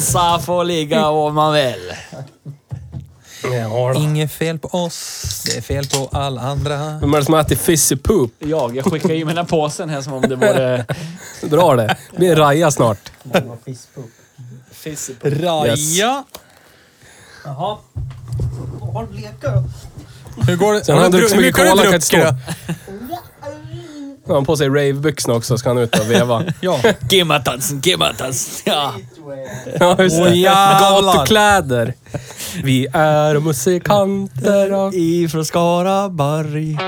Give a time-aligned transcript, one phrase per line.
[0.00, 1.92] Man sa får ligga om man vill.
[3.42, 4.00] Ja, då.
[4.00, 6.98] Inget fel på oss, det är fel på alla andra.
[7.00, 8.32] Vem är det som äter fizzy poop?
[8.38, 10.86] Jag, jag skickar ju mina påsen här som om det vore...
[11.42, 11.96] Drar det.
[12.10, 13.12] Det blir raja snart.
[15.22, 16.24] Raja.
[17.44, 17.78] Jaha.
[18.92, 19.64] Har du lekar?
[20.46, 20.84] Hur går det?
[20.84, 22.16] Sen har han druckit så mycket cola kan inte stå.
[24.24, 26.44] Nu har han på sig ravebyxorna också, ska han ut och veva.
[26.60, 26.80] Ja.
[27.10, 28.62] Gimmatansen, gimmatansen.
[28.64, 28.94] Ja.
[29.80, 30.22] Ja, just det.
[30.28, 31.02] Åh, jävlar.
[31.12, 31.94] Gatukläder.
[32.64, 34.94] Vi är musikanter och...
[34.94, 36.78] Ifrån Skaraborg.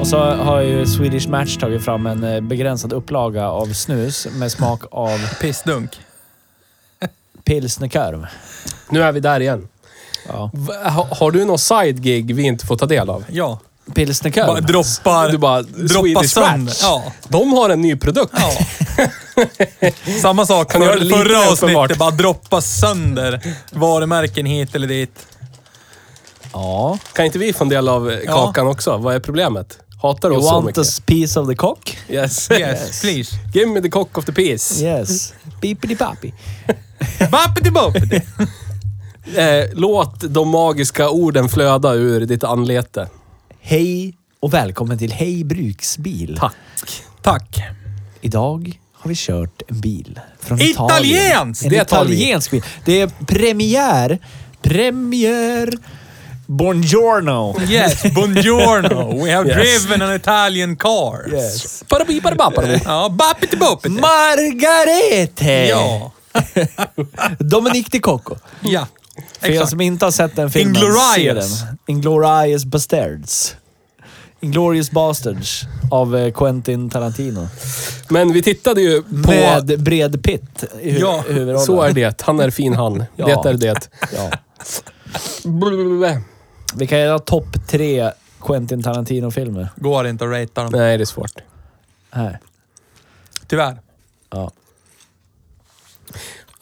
[0.00, 4.52] Och så har ju Swedish Match tagit fram en eh, begränsad upplaga av snus med
[4.52, 5.90] smak av Pissdunk.
[7.44, 8.26] pilsnerkorv.
[8.90, 9.68] Nu är vi där igen.
[10.28, 10.50] Ja.
[10.54, 13.24] Va- ha- Har du någon side-gig vi inte får ta del av?
[13.28, 13.58] Ja.
[13.94, 14.46] Pilsnerkorv.
[14.46, 15.28] Bara droppar...
[15.28, 16.74] Du bara, droppar sönder.
[16.82, 17.02] Ja.
[17.28, 18.34] De har en ny produkt.
[18.36, 18.52] ja.
[20.22, 21.98] Samma sak Kan lite förra avsnittet.
[21.98, 23.40] Bara droppa sönder
[23.72, 25.26] varumärken hit eller dit.
[26.52, 26.98] Ja.
[27.12, 28.32] Kan inte vi få en del av Ja.
[28.32, 28.96] kakan också?
[28.96, 29.78] Vad är problemet?
[30.02, 30.98] Hatar du You oss så want mycket?
[30.98, 31.98] a piece of the cock?
[32.08, 32.50] Yes.
[32.58, 33.36] Yes, please.
[33.54, 34.84] Give me the cock of the piece.
[34.84, 35.32] Yes.
[35.60, 36.34] Beepity papi.
[37.30, 38.20] Bappity boppity.
[39.36, 43.08] Eh, låt de magiska orden flöda ur ditt anlete.
[43.60, 46.36] Hej och välkommen till Hej Bruksbil.
[46.40, 46.54] Tack.
[47.22, 47.62] Tack.
[48.20, 50.60] Idag har vi kört en bil från!
[50.60, 51.54] Italien.
[51.64, 52.12] En Det tar vi.
[52.14, 52.62] italiensk bil.
[52.84, 54.18] Det är premiär.
[54.62, 55.70] Premiär.
[56.46, 57.56] Buongiorno.
[57.68, 59.24] Yes, buongiorno.
[59.24, 59.84] We have Yes.
[59.84, 61.34] driven an Italian car.
[61.34, 61.84] Yes.
[61.88, 62.80] Parabi, parabi, parabi.
[62.84, 63.88] Ja, bappity boppity.
[64.00, 65.66] Margarete!
[65.68, 66.12] Ja.
[67.38, 68.36] Dominique Di Cocco.
[68.60, 68.86] Ja.
[69.40, 71.14] För er som inte har sett den filmen, Inglorious.
[71.14, 71.32] se
[71.66, 71.78] den.
[71.86, 73.56] Inglorious Bastards.
[74.40, 77.48] Inglorious Bastards av eh, Quentin Tarantino.
[78.08, 79.08] Men vi tittade ju på...
[79.30, 81.66] Med Bred Pitt i hu- Ja, huvudrollen.
[81.66, 82.22] Så är det.
[82.22, 83.04] Han är fin han.
[83.16, 83.42] Ja.
[83.42, 83.88] Det är det.
[84.16, 84.30] Ja.
[86.74, 88.10] Vi kan göra topp tre
[88.40, 89.68] Quentin Tarantino-filmer.
[89.76, 90.72] Går inte att ratea dem.
[90.72, 91.32] Nej, det är svårt.
[92.10, 92.38] Här.
[93.46, 93.80] Tyvärr.
[94.30, 94.50] Ja.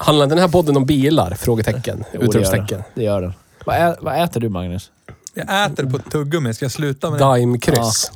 [0.01, 1.35] Handlar den här podden om bilar?
[1.35, 2.05] Frågetecken.
[2.13, 2.67] Jo, det gör Utropstecken.
[2.69, 2.83] den.
[2.95, 3.35] Det gör den.
[3.65, 4.91] Vad, ä- vad äter du Magnus?
[5.35, 6.55] Jag äter på ett tuggummi.
[6.55, 7.25] Ska jag sluta med det?
[7.25, 8.13] Daimkryss.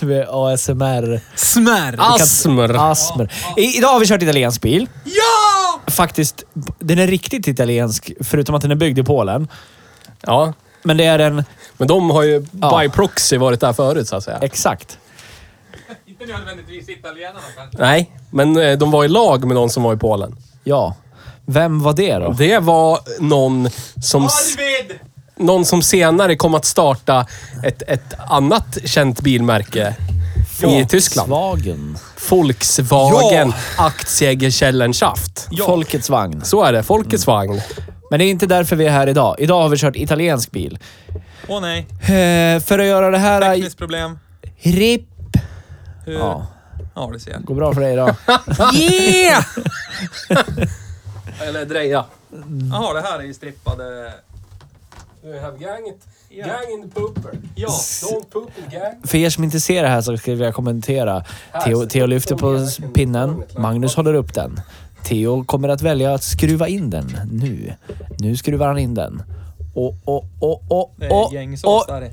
[0.00, 1.20] Är ASMR.
[1.36, 1.94] Smär.
[1.98, 2.76] Asmr.
[2.90, 3.32] Asmer.
[3.56, 4.88] I, idag har vi kört italiensk bil.
[5.04, 5.80] Ja!
[5.90, 6.42] Faktiskt,
[6.78, 9.48] den är riktigt italiensk, förutom att den är byggd i Polen.
[10.20, 10.52] Ja.
[10.82, 11.44] Men det är en...
[11.76, 12.80] Men de har ju Ja.
[12.82, 14.38] by proxy varit där förut så att säga.
[14.42, 14.98] Exakt.
[16.06, 17.78] Inte nödvändigtvis italienarna kanske.
[17.78, 20.36] Nej, men eh, de var i lag med någon som var i Polen.
[20.64, 20.94] Ja.
[21.46, 22.32] Vem var det då?
[22.32, 23.68] Det var någon
[24.02, 24.98] som, Arvid!
[25.36, 27.26] någon som senare kom att starta
[27.64, 29.96] ett, ett annat känt bilmärke
[30.62, 31.28] i Tyskland.
[31.30, 31.98] Volkswagen.
[32.30, 33.84] Volkswagen Ja.
[33.84, 35.48] Aktiegelsellenschaft.
[35.50, 35.66] Ja.
[35.66, 36.44] Folkets vagn.
[36.44, 36.82] Så är det.
[36.82, 37.60] Folkets vagn.
[38.10, 39.36] Men det är inte därför vi är här idag.
[39.38, 40.78] Idag har vi kört italiensk bil.
[41.48, 41.86] Åh nej.
[42.00, 43.40] Eh, för att göra det här...
[43.40, 44.18] Tekniskt problem.
[44.62, 45.08] RIP.
[46.04, 46.18] Hur?
[46.18, 46.46] Ja,
[46.94, 47.44] Ja, det ser jag.
[47.44, 48.16] går bra för dig idag.
[48.74, 49.44] Yeah!
[51.40, 52.04] Eller dreja.
[52.72, 54.12] Jaha, det här är ju strippade...
[55.24, 56.46] You have gang, it, Ja.
[56.46, 57.38] gang in the pooper.
[57.54, 57.68] Ja.
[57.68, 59.00] Don't poop in gang.
[59.04, 61.24] För er som inte ser det här så ska jag kommentera.
[61.64, 63.42] Theo, Theo lyfter på pinnen.
[63.58, 64.60] Magnus håller upp den.
[65.04, 67.74] Theo kommer att välja att skruva in den nu.
[68.18, 69.22] Nu skruvar han in den.
[69.74, 71.32] Och, och, och, och, och, och,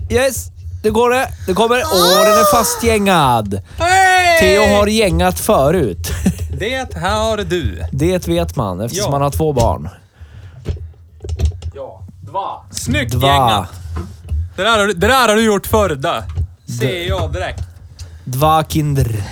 [0.10, 0.14] i.
[0.16, 0.48] Yes!
[0.82, 1.28] Det går det.
[1.48, 1.84] Det kommer.
[1.94, 3.62] Åh, den är fastgängad.
[3.78, 4.40] Hey!
[4.40, 6.12] Theo har gängat förut.
[6.60, 7.84] Det har du.
[7.92, 9.12] Det vet man eftersom Ja.
[9.12, 9.90] man har två barn.
[11.76, 12.02] Ja.
[12.22, 12.66] Dva.
[12.72, 13.28] Snyggt Dva.
[13.28, 13.68] gängat.
[14.56, 16.24] Det där, har du- det där har du gjort förr då.
[16.80, 17.62] Ser jag direkt.
[18.24, 19.24] Dva kinder.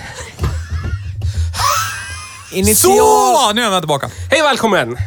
[2.54, 2.98] Initial...
[2.98, 3.54] Så!
[3.54, 4.10] Nu är jag tillbaka.
[4.32, 4.98] Hej välkommen!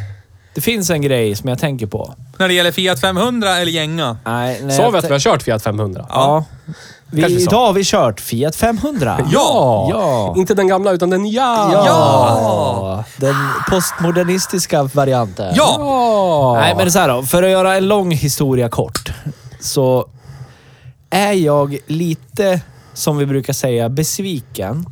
[0.55, 2.15] Det finns en grej som jag tänker på.
[2.37, 4.17] När det gäller Fiat 500 eller gänga?
[4.25, 6.05] Nej, nej, Sa vi att vi har kört Fiat 500?
[6.09, 6.45] Ja.
[7.05, 7.43] Vi, Kanske så.
[7.49, 9.19] idag har vi kört Fiat 500.
[9.31, 9.87] Ja!
[9.91, 10.33] Ja.
[10.37, 11.41] Inte den gamla, utan den nya!
[11.73, 13.03] Ja!
[13.17, 13.35] Den
[13.69, 15.53] postmodernistiska varianten.
[15.55, 15.75] Ja!
[15.79, 16.57] Ja!
[16.61, 17.23] Nej, men så här då.
[17.23, 19.13] För att göra en lång historia kort.
[19.59, 20.09] Så
[21.09, 22.61] är jag lite,
[22.93, 24.85] som vi brukar säga, besviken.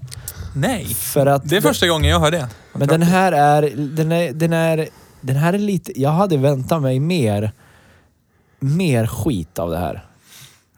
[0.55, 0.85] Nej.
[0.85, 1.49] För att...
[1.49, 2.47] Det är första gången jag hör det.
[2.73, 3.71] Men den här är...
[3.75, 4.87] Den är, den är,
[5.21, 6.01] den här är lite...
[6.01, 7.51] Jag hade väntat mig mer...
[8.59, 10.05] Mer skit av det här.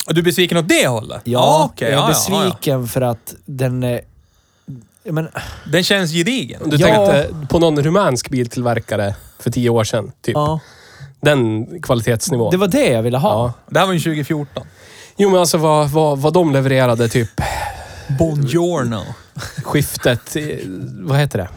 [0.08, 1.22] Och du är besviken åt det hållet?
[1.24, 1.92] Ja, okej.
[1.92, 2.08] jag är ja.
[2.08, 4.02] besviken för att den är...
[5.04, 5.28] Men,
[5.72, 6.62] Den känns gedigen.
[6.70, 6.88] Du Ja.
[6.88, 10.34] tänkte på någon rumänsk biltillverkare för tio år sedan, typ.
[10.36, 10.60] ja,
[11.22, 12.52] Den kvalitetsnivån.
[12.52, 13.30] det var det jag ville ha.
[13.30, 13.54] Ja.
[13.74, 14.64] Det här var ju 2014.
[15.18, 17.30] Jo, men alltså vad, vad, vad de levererade, typ
[18.20, 19.02] Buongiorno.
[19.64, 20.36] skiftet...
[21.00, 21.50] Vad heter det?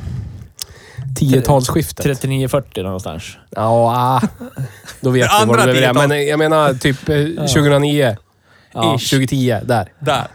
[1.16, 2.04] Tiotalsskiftet.
[2.04, 3.24] 3940 någonstans.
[3.50, 4.20] Ja, ah,
[5.00, 6.08] då vet vi vad de levererar.
[6.08, 7.16] Men jag menar typ eh,
[7.46, 8.16] 2009.
[8.72, 8.82] Ja.
[8.82, 9.92] 2010, där.
[9.98, 10.26] Där.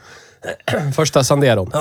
[0.96, 1.72] Första Sanderon.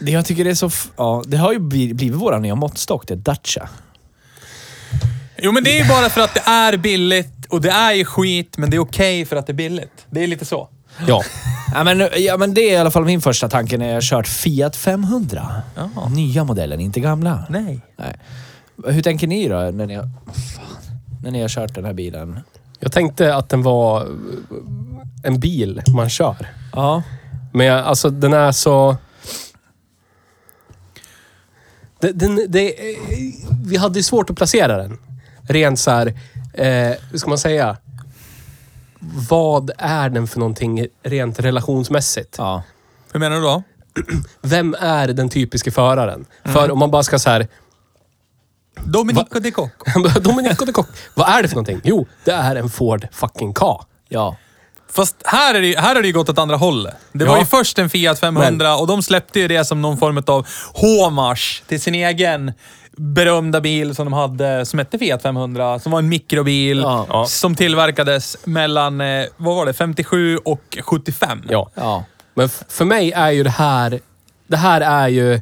[0.00, 0.70] Det jag tycker det är så...
[0.96, 3.68] Ja, det har ju bli- blivit våra nya måttstock, det är Dacia.
[5.38, 8.04] Jo, men det är ju bara för att det är billigt och det är ju
[8.04, 10.06] skit, men det är okej för att det är billigt.
[10.10, 10.68] Det är lite så.
[11.06, 11.22] Ja.
[11.74, 14.00] Ja men, ja, men det är i alla fall min första tanke när jag har
[14.00, 15.62] kört Fiat 500.
[15.74, 16.08] Jaha.
[16.08, 17.46] Nya modellen, inte gamla.
[17.48, 17.80] Nej.
[17.96, 18.16] Nej.
[18.86, 20.02] Hur tänker ni då när ni, har,
[20.32, 22.40] fan, när ni har kört den här bilen?
[22.80, 24.06] Jag tänkte att den var
[25.24, 26.36] en bil man kör.
[26.72, 27.02] Ja.
[27.52, 28.96] Men jag, alltså den är så...
[32.00, 32.98] Den, den, det, eh,
[33.64, 34.98] vi hade svårt att placera den.
[35.42, 36.06] Rent så här,
[36.54, 37.76] eh, hur ska man säga?
[39.30, 42.34] Vad är den för någonting rent relationsmässigt?
[42.38, 42.62] Ja.
[43.12, 43.62] Hur menar du då?
[44.42, 46.26] Vem är den typiska föraren?
[46.44, 47.48] För om man bara ska så här...
[48.84, 50.08] Domenico de Cocco.
[50.20, 50.88] Domenico de Kock.
[51.14, 51.80] Vad är det för någonting?
[51.84, 53.84] Jo, det är en Ford fucking Ka.
[54.08, 54.36] Ja.
[54.90, 56.94] Fast här, är det, här har det ju gått åt andra hållet.
[57.12, 57.40] Det var Ja.
[57.40, 61.62] ju först en Fiat 500 och de släppte ju det som någon form av hommage
[61.66, 62.52] till sin egen
[62.96, 65.78] berömda bil som de hade, som hette Fiat 500.
[65.78, 67.06] Som var en mikrobil Ja.
[67.08, 67.26] Ja.
[67.26, 71.42] som tillverkades mellan, eh, vad var det, 57 och 75.
[71.48, 71.70] Ja.
[71.74, 72.04] Ja.
[72.34, 74.00] Men för mig är ju det här...
[74.46, 75.40] Det här är ju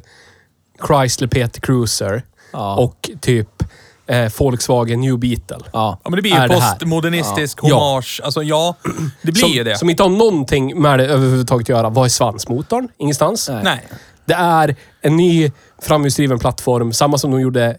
[0.87, 2.75] Chrysler PT Cruiser Ja.
[2.75, 3.63] och typ
[4.07, 5.57] eh, Volkswagen New Beetle.
[5.73, 5.99] Ja.
[6.03, 7.75] Ja, men det blir Är ju postmodernistisk Ja.
[7.79, 8.21] hommage.
[8.23, 8.75] Alltså ja,
[9.21, 9.77] det blir som, ju det.
[9.77, 11.89] Som inte har någonting med det överhuvudtaget att göra.
[11.89, 12.87] Vad är svansmotorn?
[12.97, 13.49] Ingenstans.
[13.63, 13.87] Nej.
[14.31, 15.51] Det är en ny
[15.81, 16.93] framhjulsdriven plattform.
[16.93, 17.77] Samma som de gjorde...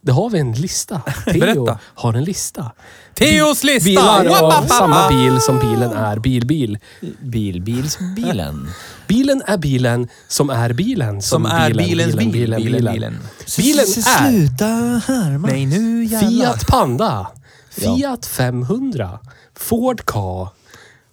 [0.00, 1.00] Det har vi en lista.
[1.24, 1.78] Theo Berätta.
[1.94, 2.72] har en lista.
[3.14, 3.84] Theos lista!
[3.84, 4.68] Bilar av Wapapapa!
[4.68, 6.78] samma bil som bilen är bilbil.
[7.20, 8.68] Bilbilsbilen.
[9.06, 12.32] Bilen är bilen som är bilen Som är bilens bil.
[12.32, 13.18] Bilen, bilen, bilen.
[13.56, 14.66] Bilen är Sluta
[15.06, 15.48] härma.
[15.48, 16.30] Nej, nu jävlar.
[16.30, 17.26] Fiat Panda.
[17.70, 19.18] Fiat 500,
[19.54, 20.48] Ford Ka,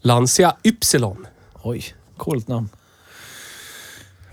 [0.01, 0.73] Lancia Y.
[1.63, 1.83] Oj,
[2.17, 2.69] coolt namn.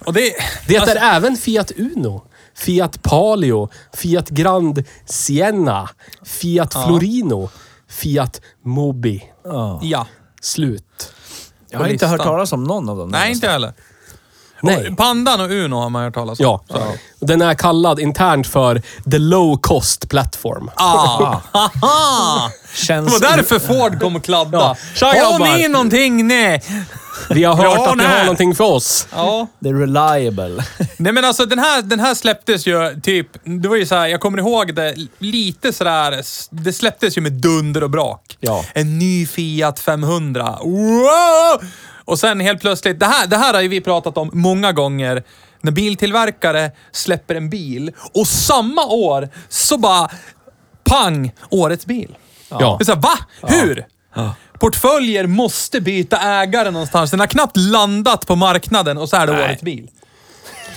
[0.08, 0.34] Och det,
[0.66, 2.22] Det alltså, är även Fiat Uno,
[2.54, 5.88] Fiat Palio, Fiat Grand Sienna,
[6.24, 7.50] Fiat Florino,
[7.88, 9.24] Fiat Mobi.
[9.44, 9.80] Ja.
[9.82, 10.06] Ja.
[10.40, 11.12] Slut.
[11.70, 12.32] Jag har inte hört listan.
[12.32, 13.08] talas om någon av dem.
[13.08, 13.72] Nej, inte heller.
[14.62, 14.88] Nej.
[14.88, 16.44] Och Pandan och Uno har man hört talas om.
[16.46, 16.62] Ja.
[16.68, 17.26] Så.
[17.26, 20.70] Den är kallad internt för the low cost platform.
[20.74, 21.40] Ah!
[21.52, 22.50] Haha!
[22.72, 23.12] Det Känns...
[23.12, 24.58] var därför Ford kom och kladda.
[24.58, 24.76] Ja.
[25.06, 25.56] Har grabbar.
[25.58, 26.26] ni någonting?
[26.26, 26.62] Nej.
[27.30, 28.12] Vi har hört Ja, att ni nej.
[28.18, 29.06] har någonting för oss.
[29.12, 29.46] Ja.
[29.62, 30.64] The reliable.
[30.96, 34.06] Nej men alltså den här, den här släpptes ju typ, det var ju så här,
[34.06, 38.36] jag kommer ihåg det lite sådär, det släpptes ju med dunder och brak.
[38.40, 38.64] Ja.
[38.74, 40.58] En ny Fiat 500.
[40.62, 41.62] Wow!
[42.08, 45.22] Och sen helt plötsligt, det här, det här har ju vi pratat om många gånger,
[45.60, 50.10] när biltillverkare släpper en bil och samma år så bara
[50.84, 52.16] pang, årets bil.
[52.48, 52.76] Ja.
[52.78, 53.18] Det är så här, va?
[53.42, 53.86] Hur?
[54.60, 57.10] Portföljer måste byta ägare någonstans.
[57.10, 59.44] Den har knappt landat på marknaden och så är det Nej.
[59.44, 59.90] årets bil.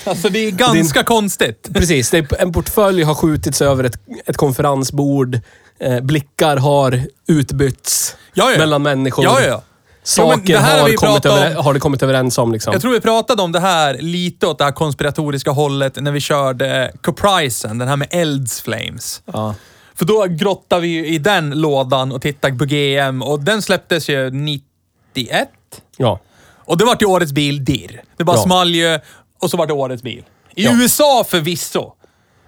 [0.06, 1.70] Alltså det är ganska konstigt.
[1.74, 3.96] Precis, det är, en portfölj har skjutits över ett,
[4.26, 5.40] ett konferensbord.
[5.80, 8.58] Eh, blickar har utbytts Ja, ja.
[8.58, 9.26] mellan människor.
[9.26, 9.62] Ja, ja, ja.
[10.03, 11.65] Saker har har, vi kommit över, om.
[11.65, 12.51] har det kommit överens om.
[12.51, 12.74] Liksom.
[12.74, 16.20] Jag tror vi pratade om det här lite åt det här konspiratoriska hållet när vi
[16.20, 19.22] körde Capricen, den här med Elds Flames.
[19.25, 19.55] Ja.
[19.96, 24.29] För då grottade vi i den lådan och tittade på GM och den släpptes ju
[24.29, 25.50] 91.
[25.98, 26.20] Ja.
[26.58, 28.01] Och det vart ju årets bil dirr.
[28.17, 28.43] Det bara Ja.
[28.43, 29.00] small ju
[29.41, 30.24] och så vart det årets bil.
[30.55, 30.72] I Ja.
[30.74, 31.93] USA förvisso.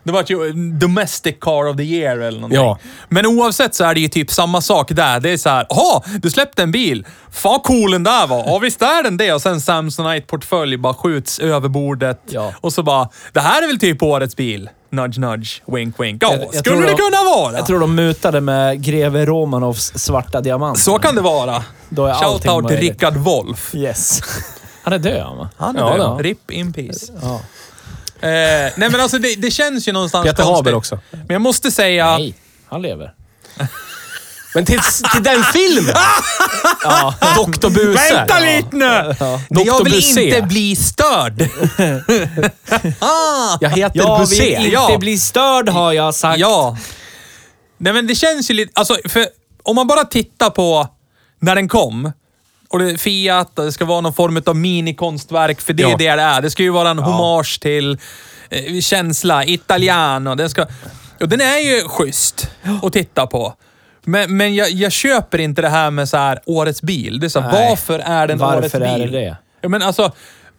[0.03, 2.59] Det var ju Domestic Car of the Year eller någonting.
[2.61, 2.77] Ja.
[3.09, 5.19] Men oavsett så är det ju typ samma sak där.
[5.19, 7.05] Det är så här, jaha, du släppte en bil.
[7.31, 8.43] Fan cool den där var.
[8.47, 9.33] Ja, visst är den det.
[9.33, 12.21] Och sen Samsonite-portfölj bara skjuts över bordet.
[12.29, 12.51] Ja.
[12.61, 14.69] Och så bara, det här är väl typ årets bil.
[14.89, 16.23] Nudge, nudge, wink, wink.
[16.23, 17.57] Ja, Jag- jag skulle det de- kunna vara.
[17.57, 20.79] Jag tror de mutade med greve Romanovs svarta diamant.
[20.79, 21.63] Så kan det vara.
[21.89, 22.77] Då är Shoutout till.
[22.77, 23.75] Rickard Wolff.
[23.75, 24.21] Yes.
[24.83, 25.49] Han är död, va?
[25.57, 25.99] Han är Ja, död.
[25.99, 26.17] då.
[26.17, 27.11] RIP in peace.
[27.21, 27.39] Ja.
[28.23, 30.55] Eh, nej men alltså det, det känns ju någonstans Peter konstigt.
[30.55, 30.99] Haber också.
[31.11, 32.17] Men jag måste säga...
[32.17, 32.35] Nej,
[32.69, 33.13] han lever.
[34.55, 34.79] Men till,
[35.13, 35.93] till den filmen!
[36.83, 37.15] Ja.
[37.37, 37.69] Dr.
[37.69, 38.13] Buse.
[38.13, 39.15] Vänta lite nu!
[39.49, 40.23] Men jag vill Busé.
[40.25, 41.41] inte bli störd.
[42.99, 44.55] ah, Jag heter Jag vill Busé.
[44.55, 44.97] inte Ja.
[44.97, 46.39] bli störd har jag sagt.
[46.39, 46.77] ja.
[47.77, 48.71] Nej men det känns ju lite...
[48.75, 49.27] Alltså, för
[49.63, 50.87] om man bara tittar på
[51.41, 52.11] när den kom.
[52.73, 55.95] Och det är Fiat, det ska vara någon form av minikonstverk, för det är Ja.
[55.97, 56.41] det det är.
[56.41, 57.97] Det ska ju vara en hommage till
[58.49, 60.35] eh, känsla, italiano.
[60.35, 60.65] Den, ska,
[61.19, 62.49] och den är ju schysst
[62.83, 63.53] att titta på.
[64.05, 67.19] Men, men jag, jag köper inte det här med så här årets bil.
[67.19, 68.83] Det är så här, varför är den Varför årets bil?
[68.83, 69.37] är det det?
[69.61, 70.11] Ja, men alltså,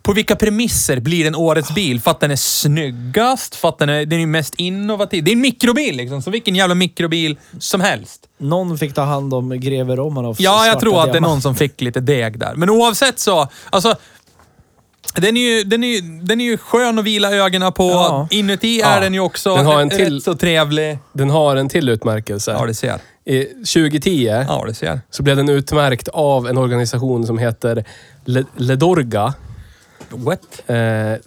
[0.05, 2.01] på vilka premisser blir den årets bil?
[2.01, 3.55] För att den är snyggast?
[3.55, 5.25] För att den är, den är mest innovativ?
[5.25, 8.21] Det är en mikrobil liksom, som vilken jävla mikrobil som helst.
[8.39, 11.55] Någon fick ta hand om greve Romanovs Ja, jag tror att det är någon som
[11.57, 12.55] fick lite deg där.
[12.55, 13.95] Men oavsett så, alltså...
[15.17, 17.91] Den är, ju, den, är ju, den är ju skön att vila ögonen på.
[17.91, 18.29] Ja.
[18.31, 18.87] Inuti Ja.
[18.87, 20.99] är den ju också Den har en till- rätt så trevlig.
[21.13, 22.51] Den har en till utmärkelse.
[22.51, 22.99] Ja, det ser.
[23.25, 25.01] I 2010 Ja, det ser.
[25.11, 27.85] så blev den utmärkt av en organisation som heter
[28.25, 29.35] Le- Ledorga
[30.11, 30.41] What?
[30.67, 30.77] eh,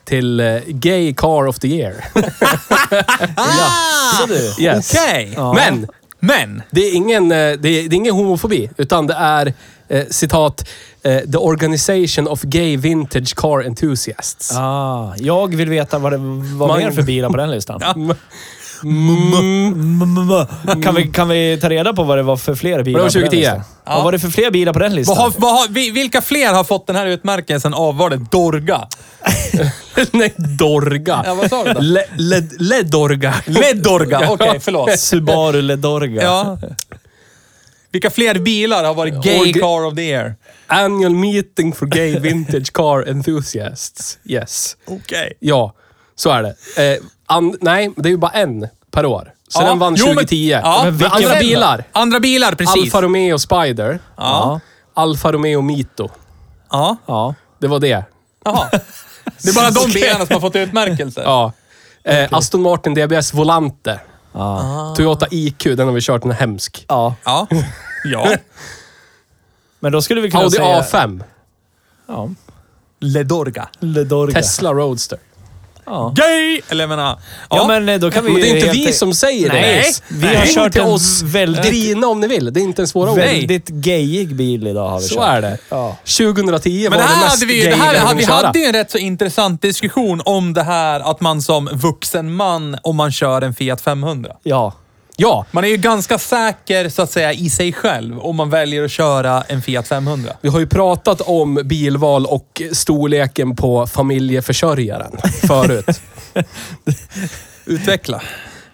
[0.05, 1.93] till eh, Gay Car of the Year.
[4.21, 4.63] Så du.
[4.63, 4.93] Yes.
[4.93, 5.33] Okej.
[5.35, 5.53] Ja.
[5.53, 5.87] Men
[6.19, 9.53] Men, det är, ingen, eh, det, är, det är ingen homofobi, utan det är
[9.87, 10.67] eh, citat
[11.03, 14.51] eh, “The Organization of Gay Vintage Car Enthusiasts”.
[14.57, 17.81] Ah, jag vill veta vad det var Man- mer för bilar på den listan.
[17.95, 18.15] Mm.
[20.83, 23.09] Kan, vi, kan vi ta reda på vad det var för fler bilar Det var
[23.09, 23.37] på den 2010.
[23.37, 23.61] listan?
[23.85, 25.15] Vad var det för fler bilar på den listan?
[25.15, 28.17] vad har, vad har, vi- vilka fler har fått den här utmärkelsen av, var det
[28.31, 28.87] Dorga?
[30.11, 31.23] Nej, Dorga.
[31.25, 31.79] Ja, vad sa du då?
[31.79, 33.33] Le, le, Ledorga.
[33.45, 34.99] Ledorga, okej förlåt.
[34.99, 36.21] Subaru Ledorga.
[36.23, 36.57] Ja.
[37.91, 40.35] Vilka fler bilar har varit gay car of the year?
[40.67, 44.17] Annual meeting for gay vintage car enthusiasts.
[44.25, 44.77] Yes.
[44.87, 45.33] Okej.
[45.39, 45.73] Ja,
[46.17, 46.93] så är det.
[46.93, 49.33] Eh, an, nej, det är ju bara en per år.
[49.47, 49.65] Så Ja.
[49.69, 50.49] den vann Jo, men- 2010.
[50.63, 51.83] ja, men vilken andra bilar.
[51.91, 52.83] Andra bilar, precis.
[52.83, 53.99] Alfa Romeo Spider.
[54.17, 54.59] Ja.
[54.93, 56.09] Alfa Romeo Mito.
[56.71, 56.97] Ja.
[57.05, 57.35] Ja.
[57.59, 58.03] Det var det.
[58.45, 58.69] Jaha.
[59.43, 61.21] Det är bara de bilarna som har fått utmärkelser.
[61.23, 61.51] Ja.
[62.03, 63.99] Eh, Aston Martin DBS Volante.
[64.33, 64.93] Ja.
[64.97, 66.85] Toyota IQ, den har vi kört, den är hemsk.
[66.87, 67.15] ja.
[67.25, 67.47] Ja.
[68.03, 68.27] Ja.
[69.79, 70.81] Men då skulle vi kunna Audi säga...
[70.81, 71.23] A5.
[72.07, 72.29] Ja.
[72.99, 73.67] Ledorga.
[73.79, 74.33] Ledorga.
[74.33, 75.19] Tesla Roadster.
[75.89, 76.13] Ja.
[76.15, 76.61] Gay!
[76.69, 77.19] Eller jag menar...
[77.49, 80.15] Ja, men eh, då kan vi Men det är inte vi som säger Nej, det.
[80.29, 81.21] vi har kört till en oss.
[81.21, 82.53] väldigt- Grina om ni vill.
[82.53, 83.17] Det är inte en svåra ord.
[83.17, 83.39] Nej.
[83.39, 85.29] Väldigt gayig bil idag har vi Så kört.
[85.29, 85.57] är det.
[85.69, 85.97] Ja.
[86.03, 88.73] 2010 Men var det det här mest hade vi, det här, vi hade ju en
[88.73, 93.41] rätt så intressant diskussion om det här att man som vuxen man, om man kör
[93.41, 94.31] en Fiat 500.
[94.43, 94.73] Ja.
[95.19, 98.83] Ja, Man är ju ganska säker, så att säga, i sig själv om man väljer
[98.83, 100.31] att köra en Fiat 500.
[100.41, 105.11] vi har ju pratat om bilval och storleken på familjeförsörjaren
[105.47, 106.01] förut.
[107.65, 108.21] Utveckla.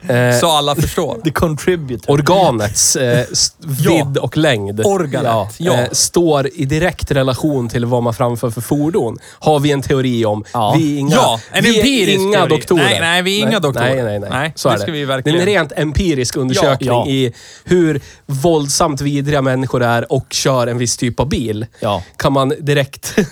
[0.09, 1.17] Eh, Så alla förstår.
[1.23, 2.11] The contributor.
[2.13, 5.73] organets eh, s- vidd och längd Organet, ja.
[5.81, 9.17] eh, står i direkt relation till vad man framför för fordon.
[9.39, 10.43] Har vi en teori om.
[10.53, 10.75] Ja.
[10.77, 12.49] Vi är inga, Ja, en vi är empirisk inga teori.
[12.49, 12.83] doktorer.
[12.83, 13.95] Nej, nej, vi är inga doktorer.
[13.95, 14.29] Nej, nej, nej.
[14.29, 14.91] Nej, Så det är ska det.
[14.91, 17.07] vi verkligen- Det är en rent empirisk undersökning Ja.
[17.07, 17.33] i
[17.63, 21.65] hur våldsamt vidriga människor är och kör en viss typ av bil.
[21.79, 22.03] Ja.
[22.17, 23.15] Kan man direkt...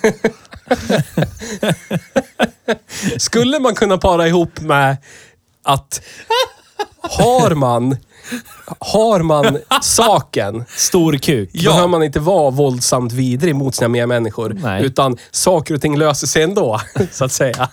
[3.18, 4.98] Skulle man kunna para ihop med
[5.64, 6.02] att
[7.02, 7.98] har man
[8.80, 11.50] har man saken Stor kuk.
[11.54, 11.70] ja.
[11.72, 14.58] behöver man inte vara våldsamt vidrig mot sina medmänniskor.
[14.64, 14.84] Nej.
[14.84, 17.70] Utan saker och ting löser sig ändå, så att säga.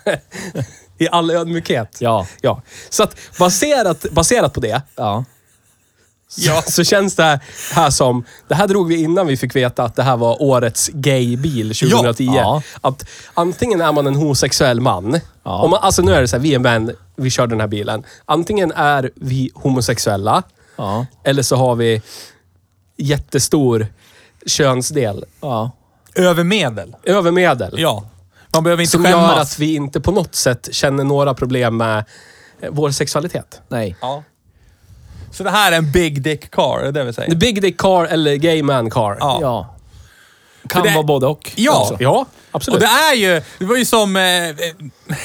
[0.99, 1.97] I all ödmjukhet.
[2.01, 2.27] Ja.
[2.41, 2.63] ja.
[2.91, 5.25] Så att baserat, baserat på det, Ja.
[6.37, 6.63] Ja.
[6.67, 7.41] så känns det här,
[7.73, 8.25] här som...
[8.49, 12.25] Det här drog vi innan vi fick veta att det här var årets gaybil 2010.
[12.25, 12.63] Ja.
[12.81, 13.05] Att
[13.35, 15.21] antingen är man en homosexuell man.
[15.43, 15.63] Ja.
[15.63, 17.67] Om man, alltså nu är det så här, vi är män, vi kör den här
[17.69, 18.05] bilen.
[18.25, 20.43] Antingen är vi homosexuella,
[20.77, 21.07] Ja.
[21.25, 22.03] eller så har vi
[22.97, 23.87] jättestor
[24.47, 25.25] könsdel.
[25.41, 25.71] Ja.
[26.15, 26.97] Över medel.
[27.05, 27.75] Över medel.
[27.79, 28.05] Ja.
[28.53, 29.31] Man behöver inte Som skämmas.
[29.35, 32.05] gör att vi inte på något sätt känner några problem med
[32.61, 33.61] eh, vår sexualitet.
[33.69, 33.97] Nej.
[34.01, 34.23] Ja.
[35.33, 37.31] Så det här är en big dick car, är det det vi säger?
[37.31, 39.17] The big dick car eller gay man car.
[39.21, 39.39] Ja.
[39.43, 39.75] Ja.
[40.69, 41.53] Kan det- vara både och.
[41.57, 41.81] Ja.
[41.81, 41.97] också.
[42.01, 42.75] Ja, absolut.
[42.75, 44.17] Och det är ju, det var ju som...
[44.17, 44.55] Eh, eh,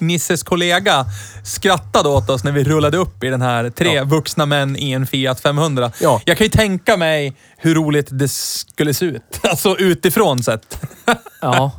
[0.00, 1.06] Nisses kollega
[1.44, 4.04] skrattade åt oss när vi rullade upp i den här tre Ja.
[4.04, 5.92] vuxna män i en Fiat 500.
[6.00, 6.20] Ja.
[6.24, 9.22] Jag kan ju tänka mig hur roligt det skulle se ut.
[9.42, 10.80] Alltså utifrån sett.
[11.40, 11.72] Ja.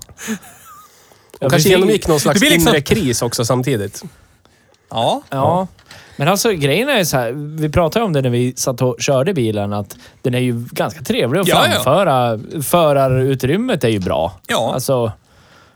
[1.39, 4.03] De kanske genomgick någon slags det liksom- inre kris också samtidigt.
[4.89, 5.21] Ja.
[5.29, 5.67] Ja.
[6.19, 9.33] Men alltså grejen är så här, vi pratade om det när vi satt och körde
[9.33, 11.71] bilen, att den är ju ganska trevlig att Ja, ja.
[11.71, 12.39] framföra.
[12.63, 14.39] Förarutrymmet är ju bra.
[14.47, 14.71] Ja.
[14.73, 15.11] Alltså,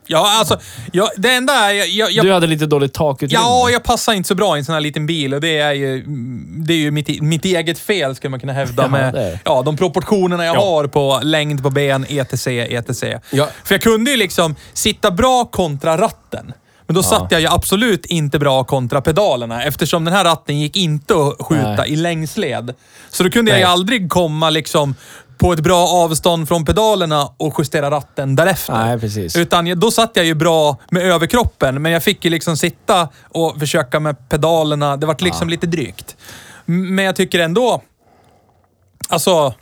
[0.08, 0.60] Ja, alltså.
[0.92, 1.74] Jag, det enda är...
[1.74, 3.44] Jag, jag, jag, du hade lite dåligt takutrymme.
[3.44, 5.74] ja, jag passar inte så bra i en sån här liten bil och det är
[5.74, 6.04] ju,
[6.48, 9.32] det är ju mitt, mitt eget fel, skulle man kunna hävda, Ja, med det är
[9.32, 9.40] det.
[9.46, 10.60] ja, de proportionerna jag Ja.
[10.66, 13.04] har på längd på ben, etc, etc.
[13.32, 13.48] Ja.
[13.64, 16.54] För jag kunde ju liksom sitta bra kontra ratten.
[16.94, 20.78] Men då satt jag ju absolut inte bra kontra pedalerna eftersom den här ratten gick
[20.78, 21.94] inte att skjuta Nej.
[21.94, 22.74] i längsled.
[23.10, 23.72] Så då kunde jag ju Nej.
[23.72, 24.96] aldrig komma liksom
[25.38, 28.74] på ett bra avstånd från pedalerna och justera ratten därefter.
[28.74, 29.36] Nej, precis.
[29.36, 33.60] Utan då satt jag ju bra med överkroppen, men jag fick ju liksom sitta och
[33.60, 34.98] försöka med pedalerna.
[34.98, 36.16] Det vart liksom lite drygt.
[36.66, 37.82] Men jag tycker ändå,
[39.10, 39.54] alltså,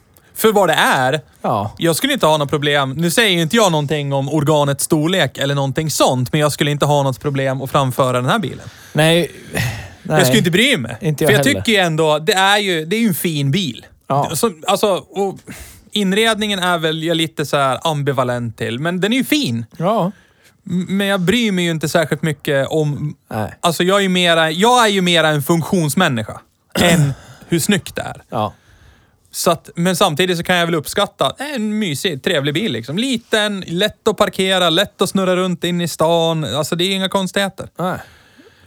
[0.42, 1.74] för vad det är, Ja.
[1.78, 2.94] jag skulle inte ha något problem.
[2.94, 6.72] Nu säger ju inte jag någonting om organets storlek eller någonting sånt, men jag skulle
[6.72, 8.70] inte ha något problem att framföra den här bilen.
[8.94, 9.32] Nej.
[9.54, 10.18] Nej.
[10.18, 10.98] Jag skulle inte bry mig.
[11.02, 11.60] Inte jag För jag heller.
[11.62, 13.86] tycker ju ändå, det är ju, det är ju en fin bil.
[14.08, 14.32] Ja.
[14.36, 15.04] Så, alltså,
[15.92, 19.66] inredningen är väl jag lite så ambivalent till, men den är ju fin.
[19.78, 20.12] Ja.
[20.64, 23.16] Men jag bryr mig ju inte särskilt mycket om...
[23.32, 23.54] Nej.
[23.62, 26.42] Alltså jag är ju mera, jag är ju mera en funktionsmänniska
[26.80, 27.14] än
[27.48, 28.22] hur snyggt det är.
[28.30, 28.54] Ja.
[29.32, 32.72] Så att, men samtidigt så kan jag väl uppskatta en mysig, trevlig bil.
[32.72, 32.98] Liksom.
[32.98, 36.44] Liten, lätt att parkera, lätt att snurra runt in i stan.
[36.44, 37.70] Alltså det är inga konstigheter.
[37.78, 37.98] Nej.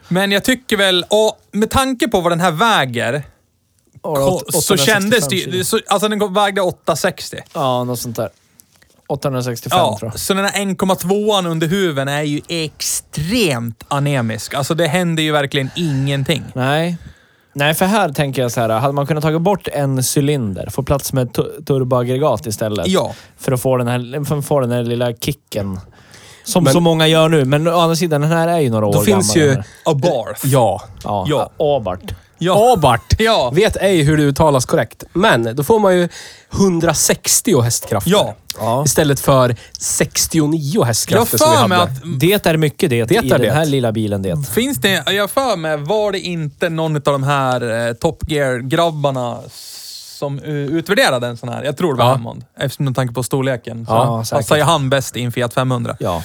[0.09, 3.23] Men jag tycker väl, och med tanke på vad den här väger,
[4.03, 5.65] så 865 kändes det ju...
[5.65, 7.37] så- Alltså den vägde 860.
[7.55, 8.31] Ja, något sånt där.
[9.09, 10.21] 865 Ja, tror jag.
[10.21, 14.55] så den här 1,2an under huven är ju extremt anemisk.
[14.55, 16.43] Alltså det händer ju verkligen ingenting.
[16.55, 16.97] Nej.
[17.55, 18.69] Nej, för här tänker jag så här.
[18.69, 21.33] Hade man kunnat ta bort en cylinder, få plats med
[21.67, 22.87] turboaggregat istället.
[22.87, 23.13] Ja.
[23.39, 25.81] För att få den här, för att få den här lilla kicken.
[26.45, 27.45] Som Men- så många gör nu.
[27.45, 29.49] Men å andra sidan, den här är ju några år Då finns gammal.
[29.49, 29.55] ju...
[29.55, 29.93] den här.
[29.93, 30.47] Abarth.
[30.47, 30.83] Ja.
[31.05, 31.27] Ja.
[31.29, 31.51] Ja.
[31.77, 32.15] Abart.
[32.39, 32.73] Ja.
[32.73, 33.15] Abart.
[33.19, 33.51] Ja.
[33.55, 35.05] Vet ej hur det uttalas korrekt.
[35.13, 36.09] Men då får man ju
[36.53, 38.11] 160 hästkrafter.
[38.11, 38.35] Ja.
[38.59, 38.85] Ja.
[38.87, 41.93] Istället för 69 Jag har hästkrafter som vi för mig hade.
[41.93, 42.21] att...
[42.21, 43.53] Det är mycket det, Det i är den det.
[43.53, 44.47] här lilla bilen det.
[44.55, 45.03] Finns det...
[45.13, 49.39] Jag för mig, var det inte någon av de här eh, Top Gear-grabbarna
[50.19, 51.65] som uh, utvärderade en sån här?
[51.65, 52.11] Jag tror det var Ja.
[52.13, 52.45] Hammond.
[52.59, 53.87] Eftersom med tanke på storleken.
[53.87, 54.57] Så Ja, passar säkert.
[54.59, 55.97] ju han bäst i en Fiat 500.
[56.01, 56.23] Ja.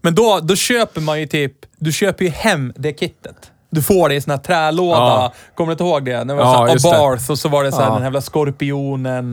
[0.00, 1.52] Men då, då köper man ju typ...
[1.78, 3.36] Du köper ju hem det kittet.
[3.72, 4.98] Du får det i sån här trälåda.
[4.98, 5.32] Ja.
[5.54, 6.24] Kommer du inte ihåg det?
[6.24, 6.88] Det var Ja, så.
[6.94, 7.88] Abarth och så var det så här Ja.
[7.88, 9.32] den här jävla skorpionen.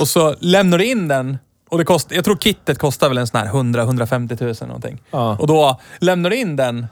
[0.00, 1.38] Och så lämnar du in den.
[1.70, 5.02] Och det kost, jag tror kittet kostar väl en sån här 100-150 000 någonting.
[5.10, 5.36] Ja.
[5.40, 6.86] Och då lämnar du in den.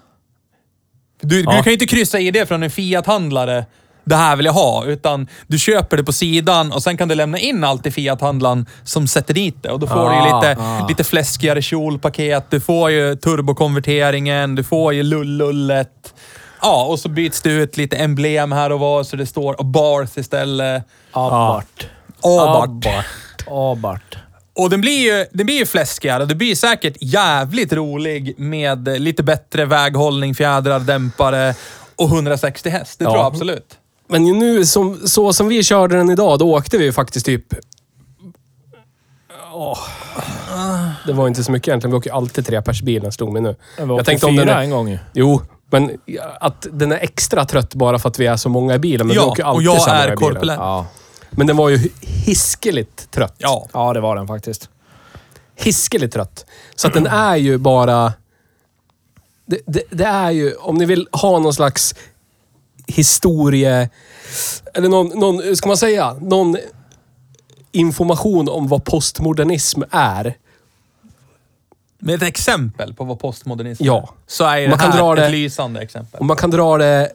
[1.22, 1.50] Du, Ja.
[1.50, 3.64] du kan ju inte kryssa i det från en Fiat-handlare.
[4.04, 4.84] Det här vill jag ha.
[4.84, 8.66] Utan du köper det på sidan och sen kan du lämna in allt i Fiat-handlaren
[8.84, 9.70] som sätter dit det.
[9.70, 10.86] Och då får du ju Ah, lite, ah.
[10.88, 12.44] lite fläskigare kjolpaket.
[12.50, 14.54] Du får ju turbokonverteringen.
[14.54, 16.14] Du får ju lullullet.
[16.62, 20.18] Ja, och så byts det ut lite emblem här och var så det står Abarth
[20.18, 20.82] istället.
[21.12, 21.86] Abart.
[22.22, 22.86] Abart.
[23.46, 24.16] Abart.
[24.54, 26.24] Och den blir ju, den blir ju fläskigare.
[26.24, 31.54] Det blir säkert jävligt rolig med lite bättre väghållning, fjädrar, dämpare
[31.96, 32.98] och 160 häst.
[32.98, 33.10] Det Ja.
[33.10, 33.78] tror jag absolut.
[34.08, 37.44] Men nu, som, så som vi körde den idag, då åkte vi ju faktiskt typ...
[39.52, 39.78] Åh.
[41.06, 41.90] Det var inte så mycket egentligen.
[41.92, 43.56] Vi åker ju alltid trepersbilen, slog mig nu.
[43.76, 44.98] Jag tänkte tänkte om fyra den är- en gång ju.
[45.12, 45.98] Jo, men
[46.40, 49.06] att den är extra trött bara för att vi är så många i bilen.
[49.06, 50.34] Men vi ja, åker ju och alltid jag så här är många i bilen.
[50.34, 50.60] korpulent.
[50.60, 50.86] Ja.
[51.30, 53.34] Men den var ju hiskeligt trött.
[53.38, 53.68] Ja.
[53.72, 54.70] ja, det var den faktiskt.
[55.56, 56.46] Hiskeligt trött.
[56.76, 58.12] Så att den är ju bara...
[59.46, 61.94] Det, det, det är ju, om ni vill ha någon slags
[62.86, 63.90] historie...
[64.74, 66.56] Eller någon, någon, ska man säga, någon
[67.72, 70.36] information om vad postmodernism är.
[72.00, 73.98] Med ett exempel på vad postmodernism Ja.
[73.98, 74.08] är.
[74.26, 76.20] Så är ju Man det kan här dra ett det- lysande exempel.
[76.20, 77.10] Och man kan dra det...